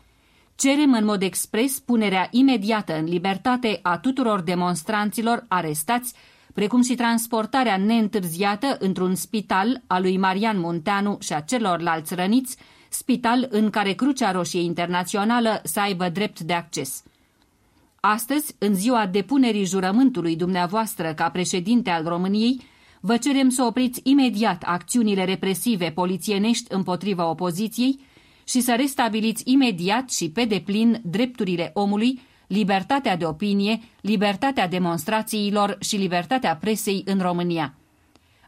Cerem 0.56 0.92
în 0.92 1.04
mod 1.04 1.22
expres 1.22 1.80
punerea 1.80 2.28
imediată 2.30 2.96
în 2.98 3.04
libertate 3.04 3.78
a 3.82 3.98
tuturor 3.98 4.40
demonstranților 4.40 5.44
arestați, 5.48 6.14
precum 6.58 6.82
și 6.82 6.94
transportarea 6.94 7.76
neîntârziată 7.76 8.76
într-un 8.78 9.14
spital 9.14 9.82
a 9.86 9.98
lui 9.98 10.16
Marian 10.16 10.58
Munteanu 10.58 11.18
și 11.20 11.32
a 11.32 11.40
celorlalți 11.40 12.14
răniți, 12.14 12.56
spital 12.88 13.46
în 13.50 13.70
care 13.70 13.92
Crucea 13.92 14.30
Roșie 14.30 14.60
Internațională 14.60 15.60
să 15.64 15.80
aibă 15.80 16.08
drept 16.08 16.40
de 16.40 16.52
acces. 16.52 17.02
Astăzi, 18.00 18.54
în 18.58 18.74
ziua 18.74 19.06
depunerii 19.06 19.64
jurământului 19.64 20.36
dumneavoastră 20.36 21.14
ca 21.14 21.30
președinte 21.30 21.90
al 21.90 22.04
României, 22.04 22.60
Vă 23.00 23.16
cerem 23.16 23.48
să 23.48 23.62
opriți 23.62 24.00
imediat 24.04 24.62
acțiunile 24.66 25.24
represive 25.24 25.90
polițienești 25.90 26.72
împotriva 26.74 27.30
opoziției 27.30 28.00
și 28.48 28.60
să 28.60 28.74
restabiliți 28.76 29.42
imediat 29.46 30.10
și 30.10 30.30
pe 30.30 30.44
deplin 30.44 31.00
drepturile 31.04 31.70
omului, 31.74 32.20
libertatea 32.48 33.16
de 33.16 33.24
opinie, 33.24 33.80
libertatea 34.00 34.68
demonstrațiilor 34.68 35.76
și 35.80 35.96
libertatea 35.96 36.56
presei 36.56 37.02
în 37.04 37.18
România. 37.18 37.74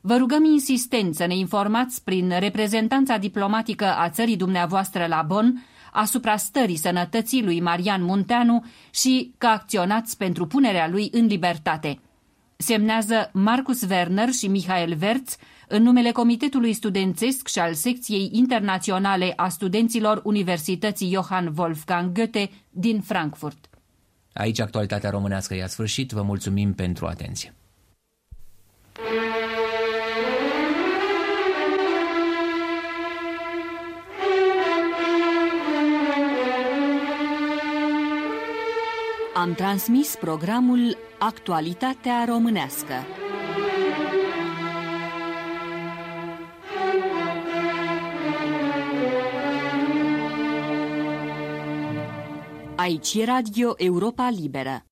Vă 0.01 0.17
rugăm 0.17 0.45
insistent 0.45 1.15
să 1.15 1.27
ne 1.27 1.37
informați 1.37 2.05
prin 2.05 2.33
reprezentanța 2.39 3.17
diplomatică 3.17 3.85
a 3.85 4.11
țării 4.11 4.37
dumneavoastră 4.37 5.07
la 5.07 5.23
Bonn 5.27 5.65
asupra 5.93 6.37
stării 6.37 6.77
sănătății 6.77 7.45
lui 7.45 7.61
Marian 7.61 8.05
Munteanu 8.05 8.65
și 8.91 9.35
că 9.39 9.47
acționați 9.47 10.17
pentru 10.17 10.47
punerea 10.47 10.89
lui 10.89 11.09
în 11.13 11.27
libertate. 11.27 11.99
Semnează 12.57 13.31
Marcus 13.33 13.83
Werner 13.83 14.31
și 14.33 14.49
Michael 14.49 14.95
Verț 14.95 15.37
în 15.69 15.83
numele 15.83 16.11
Comitetului 16.11 16.73
Studențesc 16.73 17.49
și 17.49 17.59
al 17.59 17.75
Secției 17.75 18.31
Internaționale 18.33 19.33
a 19.37 19.49
Studenților 19.49 20.21
Universității 20.25 21.13
Johann 21.13 21.53
Wolfgang 21.57 22.13
Goethe 22.13 22.51
din 22.71 23.01
Frankfurt. 23.01 23.70
Aici 24.33 24.61
actualitatea 24.61 25.11
românească 25.11 25.55
i-a 25.55 25.66
sfârșit. 25.66 26.11
Vă 26.11 26.22
mulțumim 26.22 26.74
pentru 26.74 27.07
atenție. 27.07 27.55
Am 39.35 39.55
transmis 39.55 40.16
programul 40.20 40.97
Actualitatea 41.18 42.24
Românească. 42.26 42.95
Aici 52.81 53.24
Radio 53.24 53.74
Europa 53.76 54.28
Liberă. 54.31 54.89